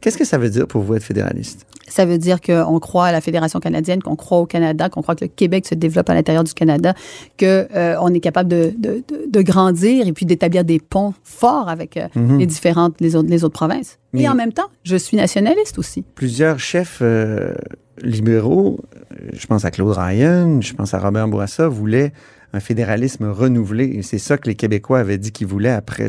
Qu'est-ce 0.00 0.16
que 0.16 0.24
ça 0.24 0.38
veut 0.38 0.48
dire 0.48 0.66
pour 0.66 0.82
vous 0.82 0.94
être 0.94 1.04
fédéraliste? 1.04 1.66
Ça 1.92 2.06
veut 2.06 2.16
dire 2.18 2.40
qu'on 2.40 2.78
croit 2.80 3.06
à 3.06 3.12
la 3.12 3.20
Fédération 3.20 3.60
canadienne, 3.60 4.02
qu'on 4.02 4.16
croit 4.16 4.38
au 4.38 4.46
Canada, 4.46 4.88
qu'on 4.88 5.02
croit 5.02 5.14
que 5.14 5.24
le 5.26 5.30
Québec 5.30 5.66
se 5.66 5.74
développe 5.74 6.08
à 6.08 6.14
l'intérieur 6.14 6.42
du 6.42 6.54
Canada, 6.54 6.94
qu'on 7.38 7.44
euh, 7.46 7.96
on 8.00 8.12
est 8.14 8.20
capable 8.20 8.48
de, 8.48 8.72
de, 8.78 9.04
de, 9.30 9.42
grandir 9.42 10.06
et 10.06 10.12
puis 10.12 10.24
d'établir 10.24 10.64
des 10.64 10.78
ponts 10.80 11.12
forts 11.22 11.68
avec 11.68 11.96
euh, 11.98 12.08
Mhm. 12.16 12.38
les 12.38 12.46
différentes, 12.46 12.94
les 13.00 13.14
autres, 13.16 13.28
les 13.28 13.44
autres 13.44 13.52
provinces. 13.52 13.98
Mais- 14.14 14.22
Et 14.22 14.28
en 14.28 14.34
même 14.34 14.52
temps, 14.52 14.68
je 14.84 14.96
suis 14.96 15.16
nationaliste 15.18 15.78
aussi. 15.78 16.02
Plusieurs 16.14 16.58
chefs 16.58 17.00
euh, 17.02 17.52
libéraux, 18.02 18.80
euh, 19.12 19.28
je 19.32 19.46
pense 19.46 19.64
à 19.64 19.70
Claude 19.70 19.96
Ryan, 19.96 20.60
je 20.60 20.72
pense 20.74 20.94
à 20.94 20.98
Robert 20.98 21.28
Bourassa, 21.28 21.68
voulaient 21.68 22.12
un 22.54 22.60
fédéralisme 22.60 23.26
renouvelé. 23.30 23.84
Et 23.96 24.02
c'est 24.02 24.18
ça 24.18 24.38
que 24.38 24.48
les 24.48 24.54
Québécois 24.54 24.98
avaient 25.00 25.18
dit 25.18 25.32
qu'ils 25.32 25.46
voulaient 25.46 25.70
après 25.70 26.08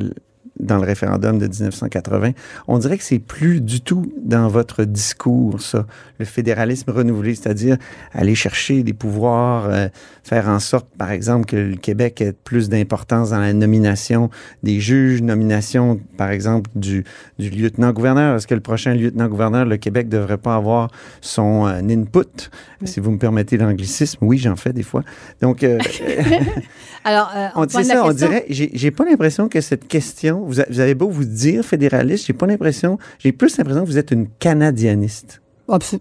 dans 0.60 0.77
le 0.77 0.86
référendum 0.86 1.39
de 1.39 1.48
1980. 1.48 2.31
On 2.67 2.77
dirait 2.77 2.98
que 2.98 3.03
c'est 3.03 3.19
plus 3.19 3.60
du 3.60 3.81
tout 3.81 4.13
dans 4.24 4.48
votre 4.48 4.83
discours, 4.83 5.62
ça, 5.62 5.86
le 6.19 6.25
fédéralisme 6.25 6.91
renouvelé, 6.91 7.36
c'est-à-dire 7.36 7.77
aller 8.13 8.36
chercher 8.36 8.83
des 8.83 8.93
pouvoirs, 8.93 9.65
euh, 9.65 9.88
faire 10.24 10.48
en 10.48 10.60
sorte, 10.60 10.88
par 10.98 11.12
exemple, 11.12 11.45
que 11.45 11.55
le 11.55 11.75
Québec 11.75 12.22
ait 12.22 12.33
plus 12.33 12.69
d'importance 12.69 13.31
dans 13.31 13.39
la 13.39 13.53
nomination 13.53 14.29
des 14.62 14.79
juges, 14.79 15.22
nomination, 15.22 16.00
par 16.17 16.29
exemple, 16.29 16.69
du, 16.75 17.03
du 17.39 17.50
lieutenant-gouverneur. 17.50 18.36
Est-ce 18.36 18.48
que 18.48 18.55
le 18.55 18.62
prochain 18.62 18.93
lieutenant-gouverneur, 18.93 19.65
le 19.65 19.77
Québec, 19.77 20.07
ne 20.07 20.12
devrait 20.12 20.38
pas 20.38 20.55
avoir 20.55 20.91
son 21.22 21.65
euh, 21.65 21.81
input, 21.81 22.50
si 22.83 23.00
vous 23.00 23.12
me 23.12 23.17
permettez 23.17 23.57
l'anglicisme? 23.57 24.19
Oui, 24.22 24.38
j'en 24.38 24.55
fais 24.55 24.72
des 24.72 24.83
fois. 24.83 25.03
Donc, 25.41 25.63
euh, 25.63 25.79
Alors, 27.03 27.31
on 27.55 27.62
la 27.62 27.83
ça, 27.83 28.05
on 28.05 28.13
dirait, 28.13 28.45
j'ai 28.50 28.91
pas 28.91 29.03
l'impression 29.03 29.50
que 29.50 29.60
cette 29.60 29.88
question, 29.88 30.43
vous, 30.44 30.62
vous 30.70 30.80
avez 30.80 30.96
beau 30.96 31.10
vous 31.10 31.26
dire 31.26 31.64
fédéraliste, 31.64 32.26
j'ai 32.28 32.34
pas 32.34 32.46
l'impression, 32.46 32.98
j'ai 33.20 33.32
plus 33.32 33.58
l'impression 33.58 33.84
que 33.84 33.88
vous 33.88 33.98
êtes 33.98 34.12
une 34.12 34.28
canadianiste. 34.40 35.42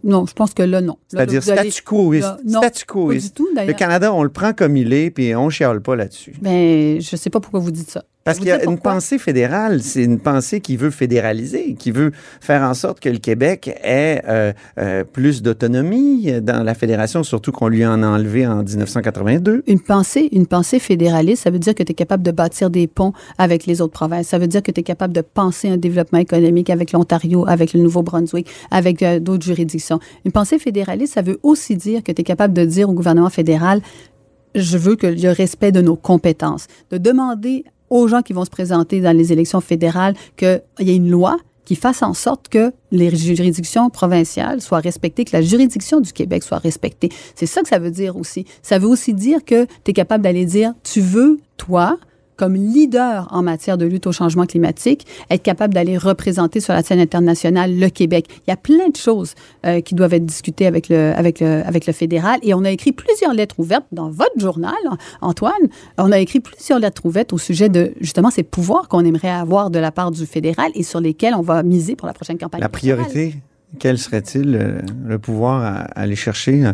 Non, 0.03 0.27
je 0.27 0.33
pense 0.33 0.55
que 0.55 0.63
là, 0.63 0.81
non. 0.81 0.99
C'est-à-dire 1.09 1.43
statu 1.43 1.83
quoiste. 1.83 2.27
Statu 2.47 2.61
Pas 2.61 2.71
du 2.71 2.85
quoiste. 2.85 3.37
tout, 3.37 3.49
Le. 3.55 3.73
Canada, 3.73 4.13
on 4.13 4.23
le 4.23 4.29
prend 4.29 4.53
comme 4.53 4.77
il 4.77 4.93
est, 4.93 5.11
puis 5.11 5.35
on 5.37 5.51
chiale 5.51 5.81
pas 5.81 5.95
là-dessus. 5.97 6.35
Mais 6.43 7.01
je 7.01 7.17
sais 7.17 7.31
pas 7.31 7.41
pourquoi 7.41 7.61
vous 7.61 7.71
dites 7.71 7.91
ça. 7.91 8.05
Parce 8.25 8.39
qu'il 8.39 8.49
y 8.49 8.53
a 8.53 8.65
une 8.65 8.79
pensée 8.79 9.19
fédérale, 9.19 9.83
c'est 9.83 10.05
une 10.05 10.21
pensée 10.21 10.61
qui 10.61 10.77
veut 10.77 10.91
fédéraliser, 10.91 11.75
qui 11.75 11.91
veut 11.91 12.13
faire 12.41 12.63
en 12.63 12.75
sorte 12.75 13.01
que 13.01 13.09
le 13.09 13.19
Québec 13.19 13.69
ait 13.83 14.23
euh, 14.29 14.53
euh, 14.79 15.03
plus 15.05 15.43
d'autonomie 15.43 16.41
dans 16.41 16.63
la 16.63 16.75
fédération, 16.75 17.25
surtout 17.25 17.51
qu'on 17.51 17.69
lui 17.69 17.85
en 17.85 18.03
a 18.03 18.07
enlevé 18.07 18.47
en 18.47 18.63
1982. 18.63 19.65
Une 19.67 19.81
pensée, 19.81 20.29
une 20.31 20.47
pensée 20.47 20.79
fédéraliste, 20.79 21.43
ça 21.43 21.51
veut 21.51 21.59
dire 21.59 21.75
que 21.75 21.83
tu 21.83 21.93
es 21.93 21.95
capable 21.95 22.23
de 22.23 22.31
bâtir 22.31 22.71
des 22.71 22.87
ponts 22.87 23.13
avec 23.39 23.67
les 23.67 23.81
autres 23.81 23.93
provinces. 23.93 24.29
Ça 24.29 24.39
veut 24.39 24.47
dire 24.47 24.63
que 24.63 24.71
tu 24.71 24.81
es 24.81 24.85
capable 24.85 25.13
de 25.13 25.21
penser 25.23 25.69
un 25.69 25.77
développement 25.77 26.21
économique 26.21 26.71
avec 26.71 26.93
l'Ontario, 26.93 27.45
avec 27.49 27.73
le 27.73 27.81
Nouveau-Brunswick, 27.81 28.49
avec 28.71 29.03
euh, 29.03 29.19
d'autres 29.19 29.45
juridictions. 29.45 29.99
Une 30.25 30.33
pensée 30.33 30.61
fédéraliste, 30.61 31.15
ça 31.15 31.23
veut 31.23 31.41
aussi 31.43 31.77
dire 31.77 32.05
que 32.05 32.13
tu 32.13 32.21
es 32.21 32.25
capable 32.25 32.55
de 32.55 32.65
dire 32.65 32.89
au 32.89 32.93
gouvernement 32.93 33.31
fédéral, 33.31 33.81
je 34.55 34.77
veux 34.77 34.97
qu'il 34.97 35.19
y 35.19 35.27
ait 35.27 35.33
respect 35.33 35.73
de 35.73 35.81
nos 35.81 35.97
compétences, 35.97 36.67
de 36.91 36.99
demander 36.99 37.65
aux 37.93 38.09
gens 38.09 38.23
qui 38.23 38.33
vont 38.33 38.45
se 38.45 38.51
présenter 38.51 39.01
dans 39.01 39.15
les 39.15 39.33
élections 39.33 39.61
fédérales 39.61 40.15
qu'il 40.37 40.63
y 40.81 40.91
ait 40.91 40.97
une 40.97 41.11
loi 41.11 41.37
qui 41.65 41.77
fasse 41.77 42.03
en 42.03 42.15
sorte 42.15 42.49
que 42.49 42.73
les 42.91 43.15
juridictions 43.15 43.91
provinciales 43.91 44.61
soient 44.61 44.81
respectées, 44.81 45.25
que 45.25 45.37
la 45.37 45.43
juridiction 45.43 46.01
du 46.01 46.13
Québec 46.13 46.43
soit 46.43 46.59
respectée. 46.59 47.11
C'est 47.35 47.47
ça 47.47 47.63
que 47.63 47.69
ça 47.69 47.79
veut 47.79 47.91
dire 47.91 48.17
aussi. 48.17 48.47
Ça 48.63 48.79
veut 48.79 48.89
aussi 48.89 49.15
dire 49.15 49.45
que 49.45 49.67
tu 49.85 49.91
es 49.91 49.93
capable 49.93 50.25
d'aller 50.25 50.47
dire, 50.47 50.73
tu 50.83 51.01
veux, 51.01 51.39
toi, 51.59 51.99
comme 52.37 52.55
leader 52.55 53.29
en 53.31 53.43
matière 53.43 53.79
de 53.79 53.85
lutte 53.85 54.07
au 54.07 54.13
changement 54.13 54.47
climatique, 54.47 55.07
être 55.31 55.43
capable 55.43 55.75
d'aller 55.75 55.97
représenter 55.99 56.61
sur 56.61 56.73
la 56.73 56.83
scène 56.83 57.01
internationale 57.01 57.79
le 57.79 57.89
Québec. 57.89 58.27
Il 58.47 58.51
y 58.51 58.53
a 58.53 58.57
plein 58.57 58.89
de 58.89 58.97
choses 58.97 59.35
euh, 59.67 59.81
qui 59.81 59.95
doivent 59.95 60.15
être 60.15 60.27
discutées 60.27 60.67
avec 60.67 60.89
le, 60.89 61.13
avec, 61.17 61.41
le, 61.41 61.63
avec 61.67 61.87
le 61.87 61.93
fédéral. 61.93 62.39
Et 62.43 62.55
on 62.55 62.65
a 62.65 62.71
écrit 62.71 62.93
plusieurs 62.93 63.35
lettres 63.35 63.57
ouvertes 63.59 63.87
dans 63.93 64.11
votre 64.11 64.39
journal, 64.39 64.75
Antoine. 65.21 65.53
On 65.99 66.13
a 66.13 66.19
écrit 66.19 66.41
plusieurs 66.41 66.79
lettres 66.79 67.05
ouvertes 67.05 67.33
au 67.33 67.39
sujet 67.39 67.69
de 67.69 67.93
justement 68.01 68.31
ces 68.31 68.43
pouvoirs 68.43 68.89
qu'on 68.89 69.05
aimerait 69.05 69.31
avoir 69.31 69.71
de 69.71 69.79
la 69.79 69.93
part 69.93 70.11
du 70.11 70.27
fédéral 70.27 70.71
et 70.75 70.83
sur 70.83 71.01
lesquels 71.01 71.35
on 71.35 71.43
va 71.43 71.63
miser 71.63 71.97
pour 71.97 72.07
la 72.07 72.15
prochaine 72.15 72.39
campagne. 72.39 72.61
La 72.61 72.69
priorité, 72.69 73.37
quel 73.79 73.99
serait-il, 73.99 74.55
euh, 74.55 74.81
le 75.07 75.19
pouvoir 75.19 75.63
à, 75.63 75.69
à 75.81 76.01
aller 76.03 76.17
chercher 76.17 76.67
euh, 76.67 76.73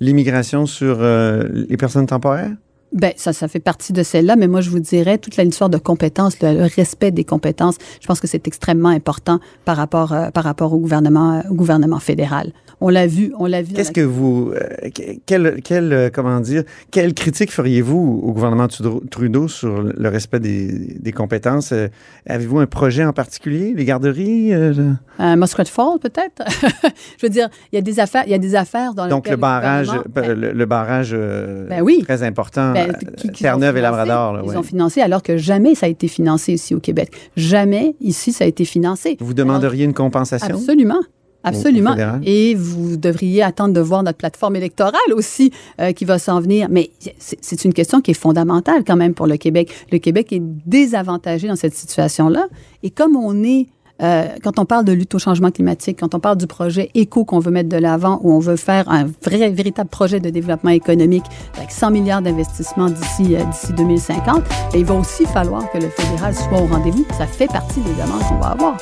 l'immigration 0.00 0.66
sur 0.66 0.98
euh, 1.00 1.44
les 1.52 1.76
personnes 1.76 2.06
temporaires? 2.06 2.52
Ben, 2.92 3.12
ça, 3.16 3.32
ça 3.34 3.48
fait 3.48 3.60
partie 3.60 3.92
de 3.92 4.02
celle-là, 4.02 4.36
mais 4.36 4.46
moi, 4.48 4.60
je 4.62 4.70
vous 4.70 4.78
dirais, 4.78 5.18
toute 5.18 5.36
l'histoire 5.36 5.68
de 5.68 5.76
compétences, 5.78 6.40
le, 6.40 6.54
le 6.54 6.68
respect 6.74 7.10
des 7.10 7.24
compétences, 7.24 7.76
je 8.00 8.06
pense 8.06 8.18
que 8.18 8.26
c'est 8.26 8.46
extrêmement 8.46 8.88
important 8.88 9.40
par 9.66 9.76
rapport, 9.76 10.12
euh, 10.14 10.30
par 10.30 10.44
rapport 10.44 10.72
au 10.72 10.78
gouvernement, 10.78 11.42
au 11.50 11.54
gouvernement 11.54 11.98
fédéral. 11.98 12.52
On 12.80 12.90
l'a 12.90 13.08
vu, 13.08 13.32
on 13.38 13.46
l'a 13.46 13.60
vu. 13.60 13.74
Qu'est-ce 13.74 13.88
la- 13.88 13.92
que 13.94 14.00
vous, 14.02 14.52
euh, 14.54 14.88
que- 14.94 15.18
quel, 15.26 15.60
quel, 15.64 15.92
euh, 15.92 16.10
comment 16.12 16.38
dire, 16.40 16.62
quelle 16.92 17.12
critique 17.12 17.50
feriez-vous 17.52 18.20
au 18.24 18.32
gouvernement 18.32 18.68
Trudeau- 18.68 19.48
sur 19.48 19.82
le 19.82 20.08
respect 20.08 20.38
des, 20.40 20.96
des 21.00 21.12
compétences? 21.12 21.72
Euh, 21.72 21.88
Avez-vous 22.26 22.58
un 22.60 22.66
projet 22.66 23.04
en 23.04 23.12
particulier, 23.12 23.74
les 23.76 23.84
garderies? 23.84 24.54
euh, 24.54 24.72
Euh, 25.20 25.34
Muskrat 25.36 25.64
Falls, 25.64 25.98
peut-être? 26.00 26.42
je 27.18 27.26
veux 27.26 27.30
dire, 27.30 27.48
il 27.72 27.76
y 27.76 27.78
a 27.78 27.82
des 27.82 27.98
affaires, 28.00 28.22
il 28.26 28.30
y 28.30 28.34
a 28.34 28.38
des 28.38 28.54
affaires 28.54 28.94
dans 28.94 29.08
donc 29.08 29.28
le 29.28 29.36
barrage, 29.36 29.88
euh, 30.16 30.34
le, 30.34 30.52
le 30.52 30.66
barrage 30.66 31.10
euh, 31.12 31.66
Ben 31.68 31.82
oui. 31.82 32.02
très 32.04 32.22
important, 32.22 32.74
Ben, 32.86 32.94
euh, 33.26 33.32
Terre-Neuve 33.32 33.76
et. 33.76 33.80
Labrador. 33.80 34.32
là, 34.34 34.42
Ils 34.44 34.56
ont 34.56 34.62
financé 34.62 35.00
alors 35.00 35.22
que 35.22 35.36
jamais 35.36 35.74
ça 35.74 35.86
a 35.86 35.88
été 35.88 36.08
financé 36.08 36.52
ici 36.54 36.74
au 36.74 36.80
Québec. 36.80 37.10
Jamais 37.36 37.94
ici 38.00 38.32
ça 38.32 38.44
a 38.44 38.46
été 38.46 38.64
financé. 38.64 39.16
Vous 39.20 39.34
demandez 39.34 39.82
une 39.82 39.94
compensation? 39.94 40.56
Absolument. 40.56 41.00
Absolument. 41.44 41.94
Et 42.24 42.54
vous 42.54 42.96
devriez 42.96 43.42
attendre 43.42 43.72
de 43.72 43.80
voir 43.80 44.02
notre 44.02 44.18
plateforme 44.18 44.56
électorale 44.56 45.12
aussi 45.12 45.52
euh, 45.80 45.92
qui 45.92 46.04
va 46.04 46.18
s'en 46.18 46.40
venir. 46.40 46.68
Mais 46.70 46.90
c'est 47.18 47.38
c'est 47.40 47.64
une 47.64 47.72
question 47.72 48.00
qui 48.00 48.10
est 48.10 48.14
fondamentale 48.14 48.82
quand 48.84 48.96
même 48.96 49.14
pour 49.14 49.26
le 49.26 49.36
Québec. 49.36 49.72
Le 49.92 49.98
Québec 49.98 50.32
est 50.32 50.42
désavantagé 50.42 51.48
dans 51.48 51.56
cette 51.56 51.74
situation-là. 51.74 52.48
Et 52.82 52.90
comme 52.90 53.16
on 53.16 53.42
est, 53.44 53.66
euh, 54.02 54.28
quand 54.42 54.58
on 54.58 54.64
parle 54.64 54.84
de 54.84 54.92
lutte 54.92 55.14
au 55.14 55.18
changement 55.18 55.50
climatique, 55.50 55.98
quand 56.00 56.14
on 56.14 56.20
parle 56.20 56.36
du 56.36 56.46
projet 56.46 56.90
éco 56.94 57.24
qu'on 57.24 57.40
veut 57.40 57.50
mettre 57.50 57.68
de 57.68 57.76
l'avant, 57.76 58.20
où 58.22 58.32
on 58.32 58.38
veut 58.38 58.56
faire 58.56 58.88
un 58.88 59.06
vrai, 59.22 59.50
véritable 59.50 59.90
projet 59.90 60.20
de 60.20 60.30
développement 60.30 60.70
économique 60.70 61.24
avec 61.56 61.70
100 61.70 61.90
milliards 61.90 62.22
d'investissements 62.22 62.90
d'ici 62.90 63.36
euh, 63.36 63.44
d'ici 63.44 63.72
2050, 63.72 64.42
ben, 64.44 64.44
il 64.74 64.84
va 64.84 64.94
aussi 64.94 65.26
falloir 65.26 65.70
que 65.70 65.78
le 65.78 65.88
fédéral 65.88 66.34
soit 66.34 66.60
au 66.60 66.66
rendez-vous. 66.66 67.06
Ça 67.16 67.26
fait 67.26 67.48
partie 67.48 67.80
des 67.80 67.92
demandes 67.92 68.22
qu'on 68.28 68.38
va 68.38 68.48
avoir. 68.48 68.76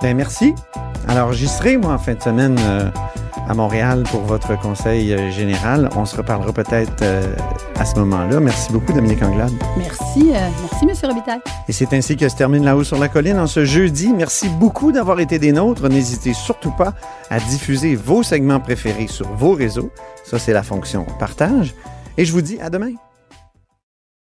Ben, 0.00 0.16
merci. 0.16 0.54
Alors, 1.08 1.32
j'y 1.32 1.48
serai, 1.48 1.76
moi, 1.76 1.92
en 1.92 1.98
fin 1.98 2.14
de 2.14 2.22
semaine 2.22 2.56
euh, 2.60 2.88
à 3.48 3.54
Montréal 3.54 4.04
pour 4.10 4.22
votre 4.22 4.58
conseil 4.58 5.12
euh, 5.12 5.30
général. 5.30 5.88
On 5.96 6.04
se 6.04 6.16
reparlera 6.16 6.52
peut-être 6.52 7.02
euh, 7.02 7.34
à 7.76 7.84
ce 7.84 7.96
moment-là. 7.96 8.40
Merci 8.40 8.72
beaucoup, 8.72 8.92
Dominique 8.92 9.22
Anglade. 9.22 9.52
Merci, 9.76 10.32
euh, 10.32 10.48
merci, 10.60 10.86
Monsieur 10.86 11.08
Robitaille. 11.08 11.40
Et 11.68 11.72
c'est 11.72 11.92
ainsi 11.92 12.16
que 12.16 12.28
se 12.28 12.36
termine 12.36 12.64
La 12.64 12.76
Haut 12.76 12.84
sur 12.84 12.98
la 12.98 13.08
Colline 13.08 13.38
en 13.38 13.46
ce 13.46 13.64
jeudi. 13.64 14.12
Merci 14.12 14.48
beaucoup 14.48 14.92
d'avoir 14.92 15.20
été 15.20 15.38
des 15.38 15.52
nôtres. 15.52 15.88
N'hésitez 15.88 16.32
surtout 16.32 16.72
pas 16.72 16.94
à 17.30 17.38
diffuser 17.38 17.94
vos 17.94 18.22
segments 18.22 18.60
préférés 18.60 19.08
sur 19.08 19.28
vos 19.34 19.52
réseaux. 19.52 19.90
Ça, 20.24 20.38
c'est 20.38 20.52
la 20.52 20.62
fonction 20.62 21.04
partage. 21.18 21.74
Et 22.16 22.24
je 22.24 22.32
vous 22.32 22.42
dis 22.42 22.58
à 22.60 22.70
demain. 22.70 22.92